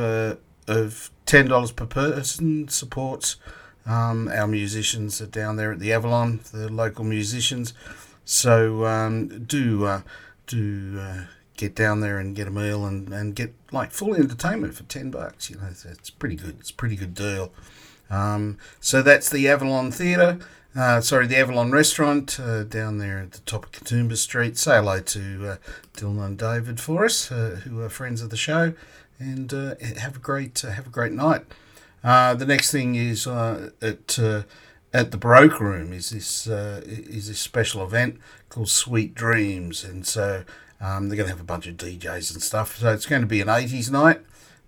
of 0.68 1.12
ten 1.26 1.48
dollars 1.48 1.72
per 1.72 1.86
person 1.86 2.68
supports 2.68 3.38
um, 3.86 4.28
our 4.30 4.48
musicians 4.48 5.22
are 5.22 5.28
down 5.28 5.58
there 5.58 5.72
at 5.72 5.80
the 5.80 5.94
Avalon, 5.94 6.40
the 6.52 6.72
local 6.72 7.04
musicians. 7.04 7.74
So 8.26 8.86
um, 8.86 9.44
do 9.46 10.02
to 10.48 10.98
uh, 11.00 11.22
get 11.58 11.76
down 11.76 12.02
there 12.02 12.18
and 12.20 12.36
get 12.36 12.48
a 12.48 12.52
meal 12.52 12.86
and, 12.86 13.12
and 13.14 13.36
get 13.36 13.54
like 13.72 13.92
full 13.92 14.16
entertainment 14.16 14.74
for 14.74 14.84
10 14.84 15.12
bucks. 15.12 15.50
You 15.50 15.58
know, 15.58 15.68
it's, 15.70 15.86
it's 15.86 16.10
pretty 16.10 16.36
good. 16.36 16.58
It's 16.60 16.72
a 16.72 16.74
pretty 16.74 16.96
good 16.96 17.14
deal. 17.14 17.52
Um, 18.10 18.58
so 18.80 19.02
that's 19.02 19.30
the 19.30 19.48
Avalon 19.48 19.92
Theatre. 19.92 20.40
Uh, 20.76 21.00
sorry, 21.00 21.26
the 21.26 21.38
Avalon 21.38 21.72
Restaurant 21.72 22.38
uh, 22.38 22.66
down 22.66 22.98
there 22.98 23.20
at 23.20 23.32
the 23.32 23.40
top 23.42 23.64
of 23.64 23.72
Katoomba 23.72 24.18
Street. 24.18 24.58
Say 24.58 24.76
hello 24.76 25.00
to 25.00 25.52
uh, 25.52 25.58
Dylan 25.96 26.26
and 26.26 26.38
David 26.38 26.82
for 26.82 27.06
us, 27.06 27.32
uh, 27.32 27.62
who 27.64 27.80
are 27.80 27.88
friends 27.88 28.22
of 28.22 28.30
the 28.30 28.36
show, 28.36 28.74
and 29.18 29.54
uh, 29.54 29.76
have 29.98 30.18
a 30.18 30.20
great 30.20 30.60
have 30.60 30.88
a 30.88 30.90
great 30.90 31.14
night. 31.14 31.46
the 32.04 32.46
next 32.46 32.72
thing 32.72 32.96
is 32.96 33.26
at 33.26 34.20
at 34.94 35.12
the 35.12 35.18
Baroque 35.18 35.62
Room 35.62 35.94
is 35.94 36.10
this 36.10 36.46
is 36.46 37.30
this 37.30 37.40
special 37.40 37.82
event 37.82 38.20
called 38.50 38.68
Sweet 38.68 39.16
Dreams, 39.16 39.86
and 39.86 40.06
so 40.06 40.44
um, 40.82 41.08
they're 41.08 41.16
going 41.16 41.28
to 41.28 41.34
have 41.34 41.40
a 41.40 41.46
bunch 41.46 41.68
of 41.68 41.78
DJs 41.78 42.34
and 42.34 42.44
stuff. 42.44 42.80
So 42.80 42.92
it's 42.92 43.06
going 43.06 43.22
to 43.22 43.28
be 43.28 43.40
an 43.40 43.48
80s 43.48 43.90
night 43.90 44.20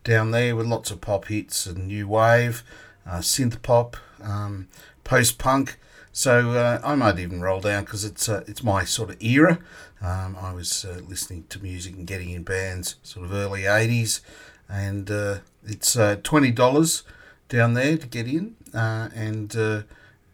down 0.05 0.31
there 0.31 0.55
with 0.55 0.67
lots 0.67 0.89
of 0.89 1.01
pop 1.01 1.25
hits 1.25 1.65
and 1.65 1.87
new 1.87 2.07
wave, 2.07 2.63
uh, 3.05 3.17
synth 3.17 3.61
pop, 3.61 3.97
um, 4.23 4.69
post 5.03 5.37
punk. 5.37 5.77
So 6.17 6.53
uh, 6.53 6.81
I 6.83 6.95
might 6.95 7.19
even 7.19 7.41
roll 7.41 7.61
down 7.61 7.83
because 7.83 8.03
it's 8.03 8.27
uh, 8.27 8.43
it's 8.47 8.63
my 8.63 8.85
sort 8.85 9.11
of 9.11 9.21
era. 9.21 9.59
Um, 10.01 10.35
I 10.41 10.51
was 10.51 10.83
uh, 10.83 10.99
listening 11.07 11.43
to 11.49 11.61
music 11.61 11.93
and 11.93 12.07
getting 12.07 12.31
in 12.31 12.41
bands 12.41 12.95
sort 13.03 13.27
of 13.27 13.33
early 13.33 13.61
80s, 13.61 14.21
and 14.67 15.11
uh, 15.11 15.37
it's 15.63 15.95
uh, 15.95 16.15
twenty 16.23 16.49
dollars 16.49 17.03
down 17.49 17.75
there 17.75 17.97
to 17.97 18.07
get 18.07 18.25
in, 18.25 18.55
and 18.73 19.55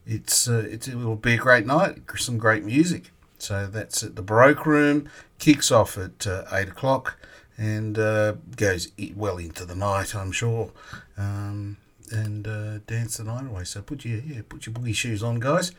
it's, 0.08 0.48
it's 0.48 0.88
it 0.88 0.96
will 0.96 1.18
be 1.18 1.34
a 1.34 1.38
great 1.38 1.66
night. 1.66 2.00
Some 2.16 2.38
great 2.38 2.64
music. 2.64 3.12
So 3.38 3.68
that's 3.68 4.04
at 4.04 4.16
the 4.16 4.22
Baroque 4.22 4.66
Room. 4.66 5.10
Kicks 5.38 5.70
off 5.70 5.98
at 5.98 6.26
uh, 6.26 6.46
8 6.50 6.70
o'clock 6.70 7.18
and 7.58 8.00
uh, 8.00 8.36
goes 8.56 8.88
well 9.18 9.38
into 9.38 9.66
the 9.66 9.76
night, 9.76 10.16
I'm 10.16 10.32
sure. 10.32 10.72
Um, 11.18 11.76
and 12.14 12.48
uh, 12.48 12.78
dance 12.88 13.18
the 13.18 13.24
night 13.24 13.46
away. 13.46 13.64
So 13.64 13.82
put 13.82 14.06
your 14.06 14.20
yeah, 14.20 14.42
put 14.48 14.66
your 14.66 14.74
boogie 14.74 14.96
shoes 14.96 15.24
on, 15.24 15.40
guys, 15.40 15.72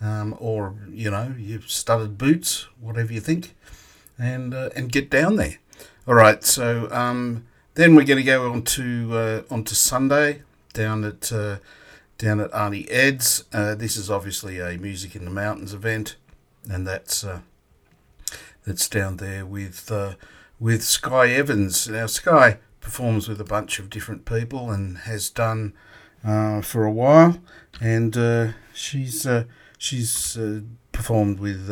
um, 0.00 0.36
or 0.38 0.74
you 0.90 1.10
know 1.10 1.34
your 1.38 1.60
studded 1.62 2.16
boots, 2.18 2.66
whatever 2.80 3.12
you 3.12 3.20
think, 3.20 3.54
and 4.18 4.54
uh, 4.54 4.70
and 4.76 4.90
get 4.92 5.10
down 5.10 5.36
there. 5.36 5.58
All 6.06 6.14
right, 6.14 6.42
so 6.42 6.88
um, 6.90 7.46
then 7.74 7.94
we're 7.94 8.04
going 8.04 8.18
to 8.18 8.24
go 8.24 8.50
on 8.52 8.62
to 8.62 9.10
uh, 9.12 9.42
on 9.50 9.64
to 9.64 9.74
Sunday 9.74 10.42
down 10.72 11.04
at 11.04 11.32
uh, 11.32 11.58
down 12.18 12.40
at 12.40 12.50
Arnie 12.52 12.86
Ed's. 12.90 13.44
Uh, 13.52 13.74
this 13.74 13.96
is 13.96 14.10
obviously 14.10 14.58
a 14.60 14.78
music 14.78 15.14
in 15.14 15.24
the 15.24 15.30
mountains 15.30 15.74
event 15.74 16.16
and 16.68 16.86
that's 16.86 17.24
uh, 17.24 17.40
that's 18.66 18.88
down 18.88 19.16
there 19.16 19.46
with 19.46 19.90
uh, 19.90 20.14
with 20.58 20.82
Sky 20.82 21.28
Evans. 21.30 21.88
Now 21.88 22.06
Sky 22.06 22.58
performs 22.80 23.28
with 23.28 23.40
a 23.40 23.44
bunch 23.44 23.78
of 23.78 23.90
different 23.90 24.24
people 24.24 24.70
and 24.70 24.98
has 24.98 25.30
done 25.30 25.74
uh, 26.24 26.60
for 26.60 26.84
a 26.84 26.92
while, 26.92 27.40
and 27.80 28.16
uh, 28.16 28.48
she's 28.74 29.26
uh, 29.26 29.44
she's 29.78 30.36
uh, 30.36 30.60
performed 30.92 31.40
with 31.40 31.68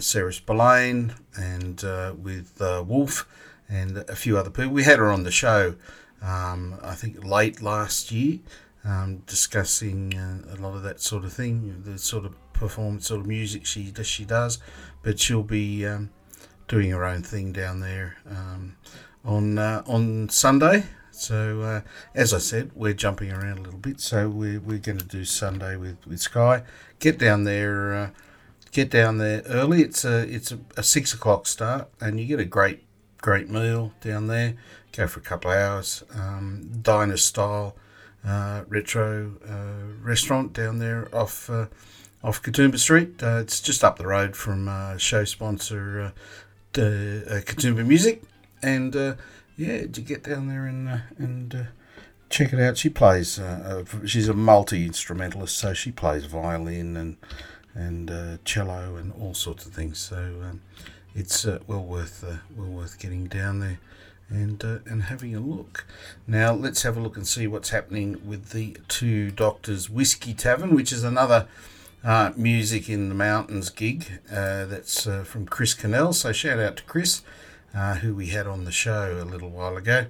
Sarah 0.00 0.32
Spillane 0.32 1.14
and 1.36 1.82
with 2.22 2.60
Wolf 2.60 3.26
and 3.68 3.98
a 3.98 4.16
few 4.16 4.36
other 4.38 4.50
people. 4.50 4.72
We 4.72 4.84
had 4.84 4.98
her 4.98 5.10
on 5.10 5.22
the 5.24 5.30
show, 5.30 5.74
um, 6.22 6.78
I 6.82 6.94
think 6.94 7.24
late 7.24 7.62
last 7.62 8.12
year, 8.12 8.38
um, 8.84 9.18
discussing 9.26 10.14
a 10.14 10.60
lot 10.60 10.74
of 10.74 10.82
that 10.82 11.00
sort 11.00 11.24
of 11.24 11.32
thing, 11.32 11.82
the 11.84 11.98
sort 11.98 12.24
of 12.24 12.34
performance 12.52 13.08
sort 13.08 13.20
of 13.20 13.26
music 13.26 13.64
she 13.66 13.90
does, 13.90 14.06
she 14.06 14.24
does, 14.24 14.58
but 15.02 15.18
she'll 15.18 15.42
be 15.42 15.86
um, 15.86 16.10
doing 16.68 16.90
her 16.90 17.04
own 17.04 17.22
thing 17.22 17.52
down 17.52 17.80
there 17.80 18.16
um, 18.28 18.76
on 19.24 19.58
uh, 19.58 19.82
on 19.86 20.28
Sunday. 20.28 20.84
So 21.10 21.60
uh, 21.60 21.80
as 22.14 22.32
I 22.32 22.38
said, 22.38 22.70
we're 22.74 22.94
jumping 22.94 23.30
around 23.30 23.58
a 23.58 23.62
little 23.62 23.78
bit, 23.78 24.00
so 24.00 24.28
we're, 24.28 24.60
we're 24.60 24.78
going 24.78 24.98
to 24.98 25.04
do 25.04 25.24
Sunday 25.24 25.76
with, 25.76 25.98
with 26.06 26.20
Sky. 26.20 26.62
Get 26.98 27.18
down 27.18 27.44
there, 27.44 27.94
uh, 27.94 28.10
get 28.72 28.90
down 28.90 29.18
there 29.18 29.42
early. 29.46 29.82
It's 29.82 30.04
a 30.04 30.20
it's 30.20 30.50
a, 30.50 30.58
a, 30.78 30.82
six 30.82 31.12
o'clock 31.12 31.46
start, 31.46 31.88
and 32.00 32.18
you 32.18 32.26
get 32.26 32.40
a 32.40 32.44
great 32.44 32.84
great 33.18 33.50
meal 33.50 33.92
down 34.00 34.28
there. 34.28 34.54
Go 34.92 35.06
for 35.06 35.20
a 35.20 35.22
couple 35.22 35.50
of 35.50 35.58
hours, 35.58 36.02
um, 36.14 36.70
diner 36.82 37.18
style 37.18 37.76
uh, 38.26 38.62
retro 38.68 39.32
uh, 39.46 40.02
restaurant 40.02 40.52
down 40.52 40.78
there 40.78 41.14
off 41.14 41.50
uh, 41.50 41.66
off 42.24 42.42
Katoomba 42.42 42.78
Street. 42.78 43.14
It's 43.20 43.60
just 43.60 43.84
up 43.84 43.98
the 43.98 44.06
road 44.06 44.36
from 44.36 44.70
show 44.98 45.24
sponsor 45.24 46.00
uh 46.00 46.10
Katoomba 46.72 47.84
Music, 47.84 48.22
and 48.62 48.94
uh, 48.94 49.14
yeah, 49.56 49.86
to 49.86 50.00
get 50.00 50.24
down 50.24 50.48
there 50.48 50.66
and 50.66 50.88
uh, 50.88 50.98
and 51.18 51.68
check 52.28 52.52
it 52.52 52.60
out. 52.60 52.76
She 52.76 52.88
plays. 52.88 53.40
she's 54.06 54.28
a 54.28 54.34
multi 54.34 54.84
instrumentalist, 54.86 55.56
so 55.56 55.74
she 55.74 55.92
plays 55.92 56.24
violin 56.24 56.96
and 56.96 57.16
and 57.74 58.44
cello 58.44 58.96
and 58.96 59.12
all 59.20 59.34
sorts 59.34 59.66
of 59.66 59.72
things. 59.72 59.98
So 59.98 60.16
um, 60.16 60.60
it's 61.14 61.44
well 61.66 61.84
worth 61.84 62.24
well 62.56 62.68
worth 62.68 62.98
getting 62.98 63.26
down 63.26 63.60
there 63.60 63.78
and 64.30 64.64
uh, 64.64 64.78
and 64.86 65.04
having 65.04 65.34
a 65.34 65.40
look. 65.40 65.86
Now 66.26 66.52
let's 66.52 66.82
have 66.82 66.96
a 66.96 67.00
look 67.00 67.16
and 67.16 67.26
see 67.26 67.46
what's 67.46 67.70
happening 67.70 68.20
with 68.24 68.50
the 68.50 68.76
Two 68.88 69.30
Doctors 69.30 69.90
Whiskey 69.90 70.32
Tavern, 70.32 70.74
which 70.74 70.92
is 70.92 71.04
another 71.04 71.48
uh, 72.04 72.32
Music 72.36 72.88
in 72.88 73.08
the 73.08 73.14
Mountains 73.14 73.68
gig. 73.70 74.20
Uh, 74.30 74.64
that's 74.66 75.06
uh, 75.06 75.24
from 75.24 75.46
Chris 75.46 75.74
Cannell. 75.74 76.12
So 76.12 76.32
shout 76.32 76.58
out 76.58 76.76
to 76.76 76.82
Chris, 76.84 77.22
uh, 77.74 77.94
who 77.96 78.14
we 78.14 78.26
had 78.28 78.46
on 78.46 78.64
the 78.64 78.72
show 78.72 79.18
a 79.22 79.24
little 79.24 79.50
while 79.50 79.76
ago. 79.76 80.06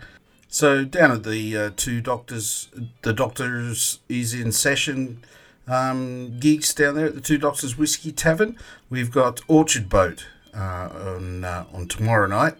So 0.48 0.84
down 0.84 1.12
at 1.12 1.24
the 1.24 1.56
uh, 1.56 1.70
two 1.76 2.00
doctors, 2.00 2.68
the 3.02 3.12
doctors 3.12 4.00
is 4.08 4.34
in 4.34 4.52
session 4.52 5.22
um, 5.70 6.38
gigs 6.38 6.74
down 6.74 6.96
there 6.96 7.06
at 7.06 7.14
the 7.14 7.20
Two 7.20 7.38
Doctors 7.38 7.78
Whiskey 7.78 8.12
Tavern. 8.12 8.58
We've 8.90 9.10
got 9.10 9.40
Orchard 9.46 9.88
Boat 9.88 10.26
uh, 10.54 10.88
on 10.92 11.44
uh, 11.44 11.64
on 11.72 11.86
tomorrow 11.86 12.26
night. 12.26 12.54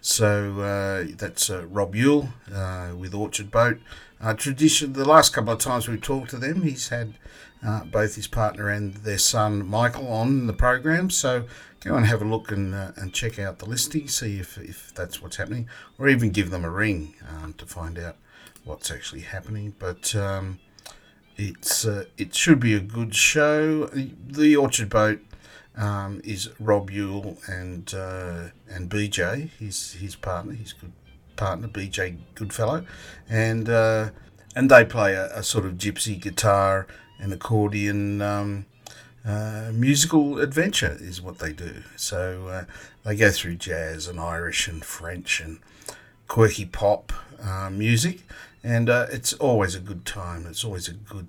So 0.00 0.60
uh, 0.60 1.14
that's 1.16 1.50
uh, 1.50 1.66
Rob 1.66 1.94
Yule 1.94 2.30
uh, 2.52 2.92
with 2.96 3.14
Orchard 3.14 3.50
Boat. 3.50 3.80
Uh, 4.20 4.32
tradition. 4.32 4.94
The 4.94 5.04
last 5.04 5.34
couple 5.34 5.52
of 5.52 5.58
times 5.58 5.88
we've 5.88 6.00
talked 6.00 6.30
to 6.30 6.38
them, 6.38 6.62
he's 6.62 6.88
had 6.88 7.14
both 7.90 8.14
his 8.14 8.26
partner 8.26 8.68
and 8.68 8.94
their 8.94 9.18
son 9.18 9.66
Michael 9.66 10.08
on 10.08 10.46
the 10.46 10.52
program. 10.52 11.10
So 11.10 11.44
go 11.84 11.96
and 11.96 12.06
have 12.06 12.22
a 12.22 12.24
look 12.24 12.50
and 12.50 12.74
uh, 12.74 12.92
and 12.96 13.12
check 13.12 13.38
out 13.38 13.58
the 13.58 13.66
listing, 13.66 14.08
see 14.08 14.38
if 14.38 14.58
if 14.58 14.92
that's 14.94 15.20
what's 15.22 15.36
happening, 15.36 15.68
or 15.98 16.08
even 16.08 16.30
give 16.30 16.50
them 16.50 16.64
a 16.64 16.70
ring 16.70 17.14
um, 17.28 17.52
to 17.54 17.66
find 17.66 17.98
out 17.98 18.16
what's 18.64 18.90
actually 18.90 19.20
happening. 19.20 19.74
But 19.78 20.14
um, 20.14 20.58
it's 21.36 21.84
uh, 21.84 22.04
it 22.16 22.34
should 22.34 22.60
be 22.60 22.74
a 22.74 22.80
good 22.80 23.14
show. 23.14 23.86
The 23.86 24.56
Orchard 24.56 24.88
Boat 24.88 25.20
um, 25.76 26.20
is 26.24 26.50
Rob 26.58 26.90
Yule 26.90 27.36
and 27.46 27.92
uh, 27.94 28.48
and 28.68 28.90
BJ, 28.90 29.50
his 29.50 29.92
his 29.94 30.16
partner, 30.16 30.54
his 30.54 30.72
good 30.72 30.92
partner, 31.36 31.68
BJ 31.68 32.16
Goodfellow, 32.34 32.84
and 33.28 33.68
uh, 33.68 34.10
and 34.54 34.70
they 34.70 34.84
play 34.84 35.14
a, 35.14 35.36
a, 35.36 35.42
sort 35.42 35.66
of 35.66 35.72
gypsy 35.74 36.20
guitar 36.20 36.86
and 37.18 37.32
accordion 37.32 38.22
um, 38.22 38.66
uh, 39.26 39.70
musical 39.72 40.38
adventure 40.38 40.96
is 41.00 41.20
what 41.22 41.38
they 41.38 41.52
do. 41.52 41.82
So 41.96 42.48
uh, 42.48 42.64
they 43.04 43.16
go 43.16 43.30
through 43.30 43.56
jazz 43.56 44.06
and 44.06 44.20
Irish 44.20 44.68
and 44.68 44.84
French 44.84 45.40
and 45.40 45.58
quirky 46.28 46.66
pop 46.66 47.12
uh, 47.42 47.70
music, 47.70 48.20
and 48.62 48.90
uh, 48.90 49.06
it's 49.10 49.32
always 49.34 49.74
a 49.74 49.80
good 49.80 50.04
time. 50.04 50.46
It's 50.46 50.64
always 50.64 50.88
a 50.88 50.92
good 50.92 51.28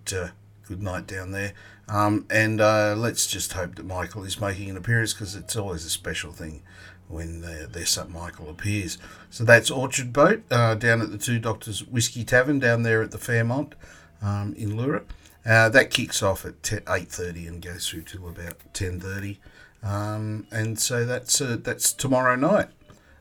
good 0.67 0.81
night 0.81 1.07
down 1.07 1.31
there. 1.31 1.53
Um, 1.87 2.25
and 2.29 2.59
uh, 2.59 2.95
let's 2.97 3.27
just 3.27 3.53
hope 3.53 3.75
that 3.75 3.85
Michael 3.85 4.23
is 4.23 4.41
making 4.41 4.69
an 4.71 4.77
appearance 4.77 5.13
because 5.13 5.35
it's 5.35 5.55
always 5.55 5.85
a 5.85 5.89
special 5.89 6.31
thing 6.31 6.63
when 7.07 7.41
their 7.41 7.85
son 7.85 8.11
Michael 8.11 8.49
appears. 8.49 8.97
So 9.29 9.43
that's 9.43 9.69
Orchard 9.69 10.11
Boat 10.11 10.43
uh, 10.49 10.75
down 10.75 11.01
at 11.01 11.11
the 11.11 11.19
Two 11.19 11.37
Doctors 11.37 11.85
Whiskey 11.85 12.23
Tavern 12.23 12.59
down 12.59 12.83
there 12.83 13.03
at 13.03 13.11
the 13.11 13.19
Fairmont 13.19 13.75
um, 14.21 14.55
in 14.57 14.75
Leura. 14.75 15.03
Uh, 15.45 15.69
that 15.69 15.91
kicks 15.91 16.23
off 16.23 16.45
at 16.45 16.61
8.30 16.61 17.47
and 17.47 17.61
goes 17.61 17.87
through 17.87 18.01
till 18.01 18.27
about 18.27 18.57
10.30. 18.73 19.37
Um, 19.83 20.47
and 20.51 20.79
so 20.79 21.05
that's 21.05 21.39
uh, 21.39 21.57
that's 21.61 21.93
tomorrow 21.93 22.35
night 22.35 22.69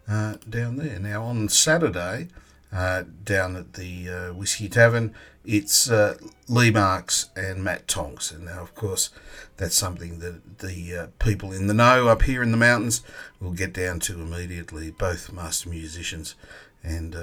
uh, 0.09 0.37
down 0.49 0.77
there. 0.77 0.99
Now 0.99 1.25
on 1.25 1.51
Saturday, 1.51 2.29
uh, 2.73 3.05
down 3.23 3.55
at 3.55 3.75
the 3.75 4.09
uh, 4.09 4.33
Whiskey 4.33 4.69
Tavern. 4.69 5.15
It's 5.45 5.91
uh, 5.91 6.17
Lee 6.49 6.71
Marks 6.71 7.29
and 7.37 7.63
Matt 7.63 7.87
Tonks. 7.87 8.33
And 8.33 8.47
now, 8.47 8.63
of 8.63 8.75
course, 8.75 9.11
that's 9.59 9.77
something 9.77 10.21
that 10.21 10.61
the 10.61 11.11
people 11.19 11.53
in 11.53 11.67
the 11.67 11.75
know 11.75 12.09
up 12.09 12.23
here 12.23 12.43
in 12.43 12.51
the 12.51 12.57
mountains 12.57 13.03
will 13.41 13.53
get 13.53 13.75
down 13.75 14.01
to 14.01 14.15
immediately. 14.15 14.91
Both 14.91 15.33
master 15.33 15.69
musicians 15.69 16.35
and 16.83 17.15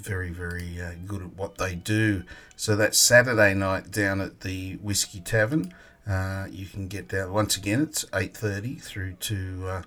uh, 0.00 0.08
very, 0.08 0.30
very 0.30 0.78
good 1.06 1.22
at 1.22 1.36
what 1.36 1.58
they 1.58 1.74
do. 1.74 2.24
So 2.56 2.76
that's 2.76 2.98
Saturday 2.98 3.54
night 3.54 3.90
down 3.90 4.20
at 4.20 4.40
the 4.40 4.76
Whiskey 4.76 5.20
Tavern. 5.20 5.72
you 6.50 6.66
can 6.66 6.88
get 6.88 7.08
down 7.08 7.32
once 7.32 7.56
again. 7.56 7.82
It's 7.82 8.04
eight 8.14 8.36
thirty 8.36 8.76
through 8.76 9.14
to 9.14 9.82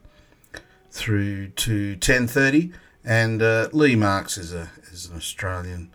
through 0.92 1.48
to 1.50 1.96
ten 1.96 2.28
thirty. 2.28 2.72
And 3.06 3.42
uh, 3.42 3.70
Lee 3.74 3.96
Marks 3.96 4.38
is 4.38 4.54
a 4.54 4.70
is 4.92 5.08
an 5.08 5.18
Australian 5.18 5.92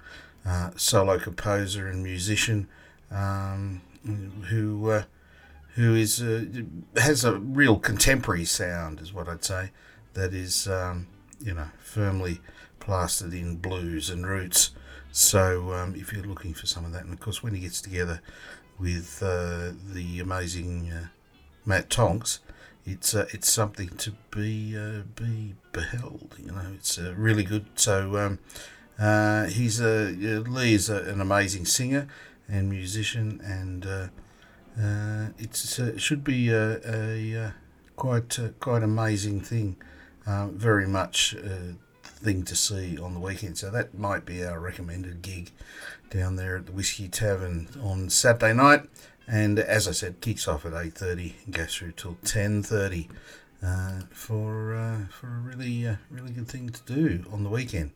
uh, 0.47 0.71
solo 0.77 1.19
composer 1.19 1.89
and 1.89 2.03
musician 2.03 2.69
um, 3.11 3.81
who 4.51 4.91
uh, 4.91 5.05
who 5.75 5.95
is 5.95 6.23
uh, 6.23 6.45
has 6.97 7.25
a 7.25 7.39
real 7.39 7.79
contemporary 7.79 8.45
sound, 8.45 9.01
is 9.01 9.15
what 9.15 9.29
I'd 9.29 9.45
say. 9.45 9.71
That 10.13 10.35
is 10.35 10.69
um, 10.69 11.07
you 11.41 11.55
know 11.55 11.69
firmly 11.81 12.41
plastered 12.89 13.35
in 13.35 13.57
blues 13.57 14.09
and 14.09 14.27
roots. 14.27 14.71
So 15.13 15.75
um, 15.75 15.95
if 15.95 16.11
you're 16.11 16.25
looking 16.25 16.55
for 16.55 16.67
some 16.67 16.87
of 16.87 16.93
that, 16.93 17.05
and 17.05 17.13
of 17.13 17.21
course 17.21 17.43
when 17.43 17.55
he 17.55 17.61
gets 17.61 17.83
together 17.83 18.23
with 18.79 19.23
uh, 19.23 19.73
the 19.93 20.21
amazing 20.21 20.91
uh, 20.91 21.09
Matt 21.67 21.91
Tonks 21.91 22.41
it's 22.89 23.15
uh, 23.15 23.27
it's 23.33 23.53
something 23.53 23.89
to 23.89 24.15
be 24.31 24.77
uh, 24.77 25.03
be 25.15 25.55
beheld. 25.73 26.37
You 26.39 26.53
know, 26.53 26.73
it's 26.75 26.99
uh, 26.99 27.13
really 27.17 27.45
good. 27.45 27.67
So 27.75 28.17
um, 28.17 28.39
uh, 28.99 29.47
he's 29.47 29.81
a 29.81 30.07
Lee 30.11 30.73
is 30.75 30.89
a, 30.89 31.03
an 31.03 31.21
amazing 31.21 31.67
singer 31.67 32.09
and 32.49 32.71
musician, 32.71 33.41
and 33.45 34.11
it 35.39 36.01
should 36.01 36.25
be 36.25 36.49
a, 36.49 36.81
a 36.85 37.53
quite 37.97 38.39
quite 38.61 38.83
amazing 38.83 39.43
thing. 39.43 39.77
very 40.27 40.89
much 40.89 41.37
thing 42.19 42.45
to 42.45 42.57
see 42.57 42.99
on 42.99 43.15
the 43.15 43.21
weekend. 43.21 43.59
So 43.59 43.71
that 43.71 43.99
might 43.99 44.25
be 44.25 44.45
our 44.45 44.61
recommended 44.61 45.23
gig 45.23 45.51
down 46.11 46.37
there 46.37 46.57
at 46.57 46.67
the 46.67 46.73
Whiskey 46.73 47.09
Tavern 47.09 47.69
on 47.83 48.11
Saturday 48.11 48.53
night 48.53 48.89
and 49.29 49.59
as 49.59 49.87
I 49.87 49.93
said, 49.93 50.21
kicks 50.21 50.49
off 50.49 50.65
at 50.65 50.73
eight 50.73 50.95
thirty 50.95 51.37
and 51.45 51.55
goes 51.55 51.75
through 51.75 51.93
till 51.93 52.17
ten 52.25 52.63
thirty 52.63 53.09
uh, 53.63 54.01
for 54.11 54.75
uh, 54.75 55.07
for 55.11 55.27
a 55.27 55.41
really 55.41 55.87
uh, 55.87 55.97
really 56.11 56.33
good 56.33 56.49
thing 56.49 56.71
to 56.71 56.83
do 56.93 57.25
on 57.31 57.45
the 57.45 57.51
weekend. 57.51 57.91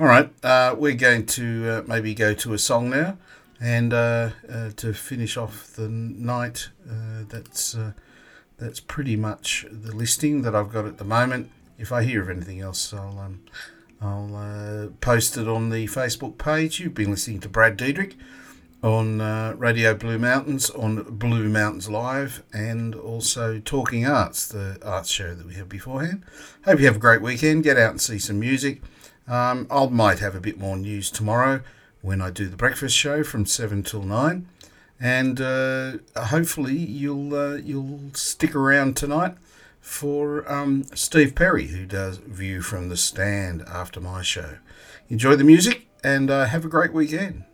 All 0.00 0.06
right, 0.06 0.32
uh, 0.42 0.74
we're 0.78 0.94
going 0.94 1.26
to 1.26 1.68
uh, 1.68 1.82
maybe 1.86 2.14
go 2.14 2.32
to 2.32 2.54
a 2.54 2.58
song 2.58 2.88
now, 2.88 3.18
and 3.60 3.92
uh, 3.92 4.30
to 4.76 4.94
finish 4.94 5.36
off 5.36 5.74
the 5.74 5.88
night. 5.88 6.70
that's 7.28 7.76
that's 8.56 8.80
pretty 8.80 9.16
much 9.16 9.66
the 9.70 9.94
listing 9.94 10.42
that 10.42 10.54
I've 10.54 10.72
got 10.72 10.86
at 10.86 10.96
the 10.96 11.04
moment. 11.04 11.50
If 11.78 11.92
I 11.92 12.02
hear 12.02 12.22
of 12.22 12.28
anything 12.28 12.60
else, 12.60 12.92
I'll 12.92 13.18
um, 13.20 13.40
I'll 14.00 14.92
post 15.00 15.36
it 15.36 15.46
on 15.46 15.70
the 15.70 15.86
Facebook 15.86 16.36
page. 16.36 16.80
You've 16.80 16.94
been 16.94 17.10
listening 17.10 17.40
to 17.40 17.48
Brad 17.48 17.76
Diedrich 17.76 18.16
on 18.82 19.20
uh, 19.20 19.54
Radio 19.56 19.94
Blue 19.94 20.18
Mountains, 20.18 20.70
on 20.70 21.02
Blue 21.04 21.48
Mountains 21.48 21.88
Live, 21.88 22.42
and 22.52 22.94
also 22.94 23.60
Talking 23.60 24.06
Arts, 24.06 24.48
the 24.48 24.78
arts 24.84 25.10
show 25.10 25.34
that 25.34 25.46
we 25.46 25.54
have 25.54 25.68
beforehand. 25.68 26.24
Hope 26.64 26.80
you 26.80 26.86
have 26.86 26.96
a 26.96 27.00
great 27.00 27.22
weekend. 27.22 27.64
Get 27.64 27.76
out 27.76 27.90
and 27.90 28.00
see 28.00 28.18
some 28.18 28.40
music. 28.40 28.82
Um, 29.28 29.66
I 29.70 29.86
might 29.86 30.18
have 30.18 30.34
a 30.34 30.40
bit 30.40 30.58
more 30.58 30.76
news 30.76 31.10
tomorrow 31.10 31.62
when 32.02 32.20
I 32.20 32.30
do 32.30 32.48
the 32.48 32.56
breakfast 32.56 32.96
show 32.96 33.22
from 33.22 33.46
seven 33.46 33.84
till 33.84 34.02
nine, 34.02 34.48
and 35.00 35.40
uh, 35.40 35.98
hopefully 36.16 36.76
you'll 36.76 37.34
uh, 37.34 37.54
you'll 37.54 38.00
stick 38.14 38.56
around 38.56 38.96
tonight 38.96 39.36
for 39.88 40.48
um, 40.52 40.84
Steve 40.94 41.34
Perry, 41.34 41.68
who 41.68 41.86
does 41.86 42.18
View 42.18 42.60
from 42.60 42.90
the 42.90 42.96
Stand 42.96 43.62
after 43.62 44.00
my 44.00 44.20
show. 44.20 44.58
Enjoy 45.08 45.34
the 45.34 45.44
music 45.44 45.88
and 46.04 46.30
uh, 46.30 46.44
have 46.44 46.64
a 46.66 46.68
great 46.68 46.92
weekend. 46.92 47.44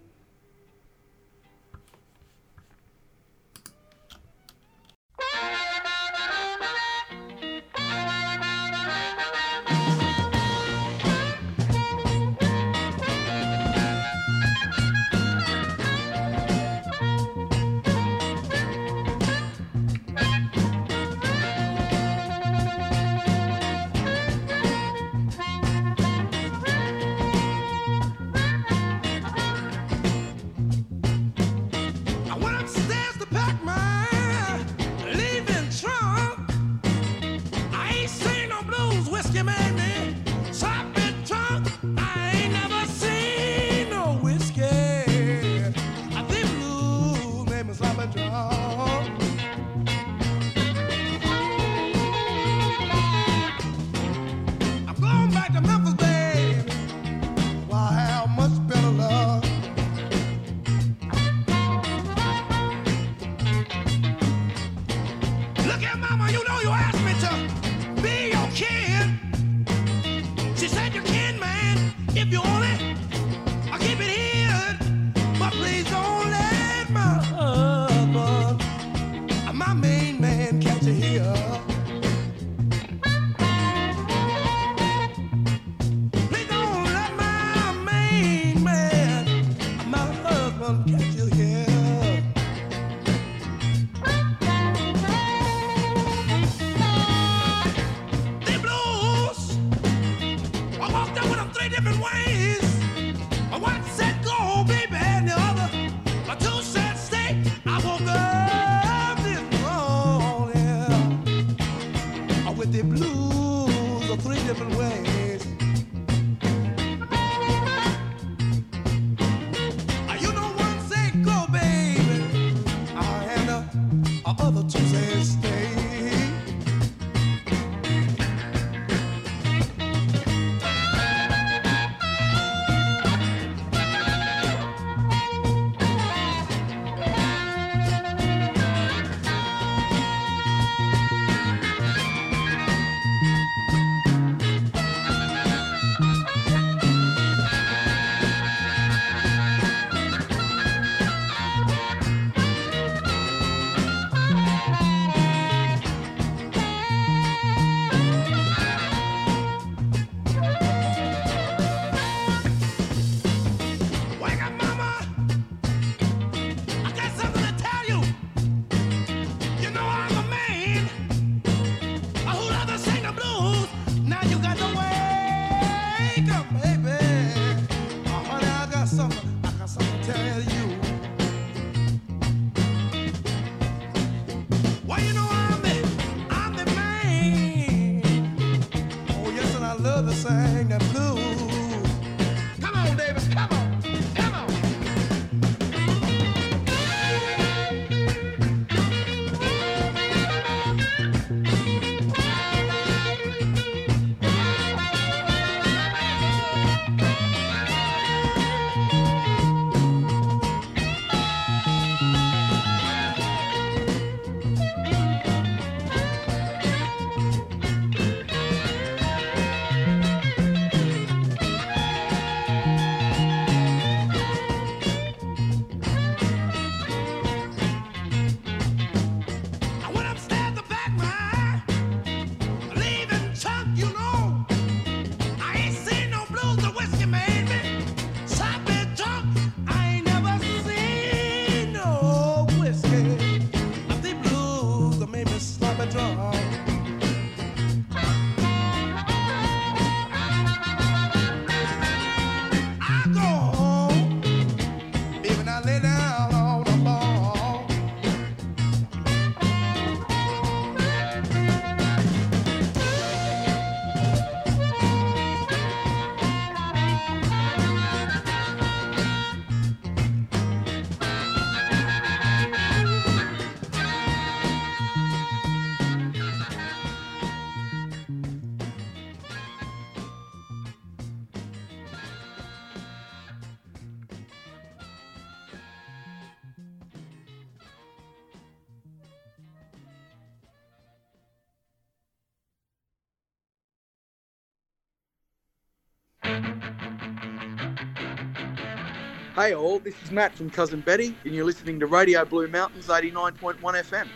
Hey 299.34 299.52
all, 299.52 299.80
this 299.80 300.00
is 300.04 300.12
Matt 300.12 300.32
from 300.36 300.48
Cousin 300.48 300.78
Betty, 300.78 301.12
and 301.24 301.34
you're 301.34 301.44
listening 301.44 301.80
to 301.80 301.86
Radio 301.86 302.24
Blue 302.24 302.46
Mountains 302.46 302.86
89.1 302.86 303.58
FM. 303.58 304.06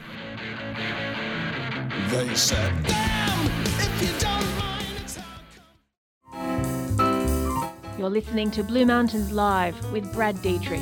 They 2.08 2.34
said, 2.36 2.72
You're 7.98 8.10
listening 8.10 8.52
to 8.52 8.62
Blue 8.62 8.86
Mountains 8.86 9.32
Live 9.32 9.92
with 9.92 10.12
Brad 10.12 10.40
Dietrich. 10.40 10.80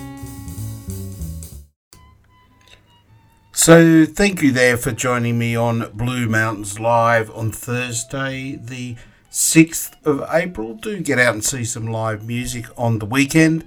So, 3.53 4.05
thank 4.05 4.43
you 4.43 4.53
there 4.53 4.77
for 4.77 4.93
joining 4.93 5.39
me 5.39 5.57
on 5.57 5.91
Blue 5.95 6.29
Mountains 6.29 6.79
Live 6.79 7.31
on 7.31 7.53
Thursday, 7.53 8.61
the 8.63 8.97
6th 9.31 9.95
of 10.05 10.29
April. 10.31 10.75
Do 10.75 11.01
get 11.01 11.19
out 11.19 11.33
and 11.33 11.43
see 11.43 11.65
some 11.65 11.87
live 11.87 12.27
music 12.27 12.67
on 12.77 12.99
the 12.99 13.07
weekend. 13.07 13.65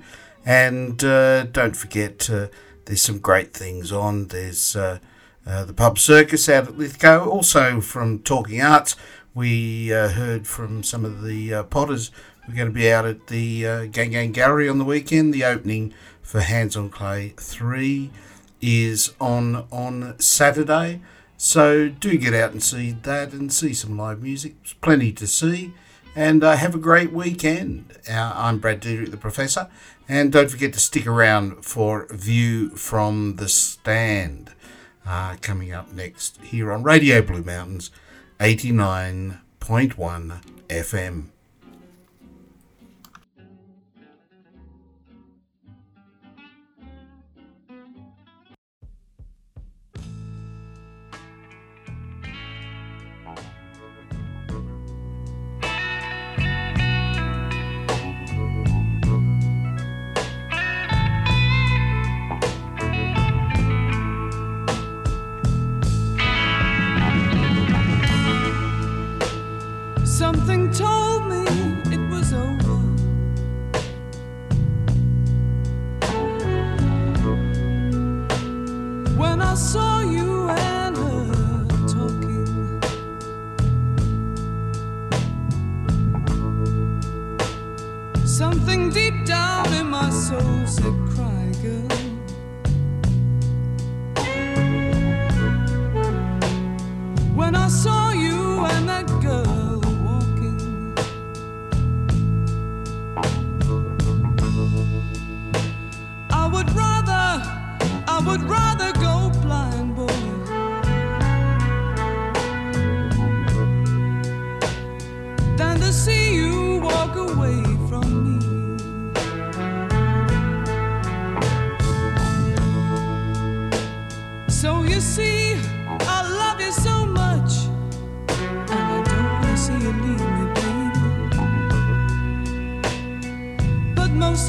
And 0.50 1.04
uh, 1.04 1.44
don't 1.44 1.76
forget, 1.76 2.28
uh, 2.28 2.48
there's 2.86 3.04
some 3.04 3.20
great 3.20 3.54
things 3.54 3.92
on. 3.92 4.30
There's 4.30 4.76
uh, 4.76 4.98
uh, 5.46 5.64
the 5.66 5.74
pub 5.74 6.00
circus 6.00 6.50
out 6.50 6.68
at 6.68 6.76
Lithgow. 6.76 7.30
Also, 7.30 7.82
from 7.82 8.18
Talking 8.18 8.60
Arts, 8.60 8.96
we 9.36 9.94
uh, 9.94 10.08
heard 10.08 10.48
from 10.48 10.82
some 10.82 11.06
of 11.06 11.22
the 11.22 11.54
uh, 11.54 11.64
potters. 11.66 12.10
We're 12.48 12.56
going 12.56 12.68
to 12.68 12.74
be 12.74 12.92
out 12.92 13.06
at 13.06 13.28
the 13.28 13.90
Gang 13.90 14.10
Gang 14.10 14.32
Gallery 14.32 14.68
on 14.68 14.80
the 14.80 14.86
weekend. 14.86 15.36
The 15.36 15.44
opening 15.44 15.94
for 16.24 16.42
Hands 16.42 16.76
on 16.76 16.90
Clay 16.90 17.36
3 17.38 18.10
is 18.60 19.14
on 19.22 19.68
on 19.72 20.18
Saturday. 20.18 21.00
So 21.38 21.90
do 21.90 22.18
get 22.18 22.34
out 22.34 22.54
and 22.54 22.64
see 22.64 22.94
that 23.04 23.34
and 23.34 23.54
see 23.54 23.76
some 23.76 24.00
live 24.00 24.24
music. 24.24 24.56
There's 24.64 24.74
plenty 24.74 25.12
to 25.12 25.28
see. 25.28 25.76
And 26.20 26.44
uh, 26.44 26.58
have 26.58 26.76
a 26.76 26.80
great 26.80 27.14
weekend. 27.14 27.98
Uh, 28.12 28.34
I'm 28.36 28.60
Brad 28.60 28.82
Dietrich, 28.82 29.10
the 29.10 29.16
Professor. 29.16 29.70
And 30.10 30.34
don't 30.34 30.52
forget 30.52 30.74
to 30.74 30.80
stick 30.82 31.08
around 31.08 31.64
for 31.64 32.08
View 32.12 32.72
from 32.72 33.38
the 33.38 33.48
Stand 33.48 34.52
uh, 35.08 35.38
coming 35.40 35.72
up 35.72 35.94
next 35.94 36.38
here 36.44 36.74
on 36.74 36.84
Radio 36.84 37.22
Blue 37.22 37.42
Mountains 37.42 37.90
89.1 38.42 39.40
FM. 40.68 41.28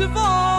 But 0.01 0.50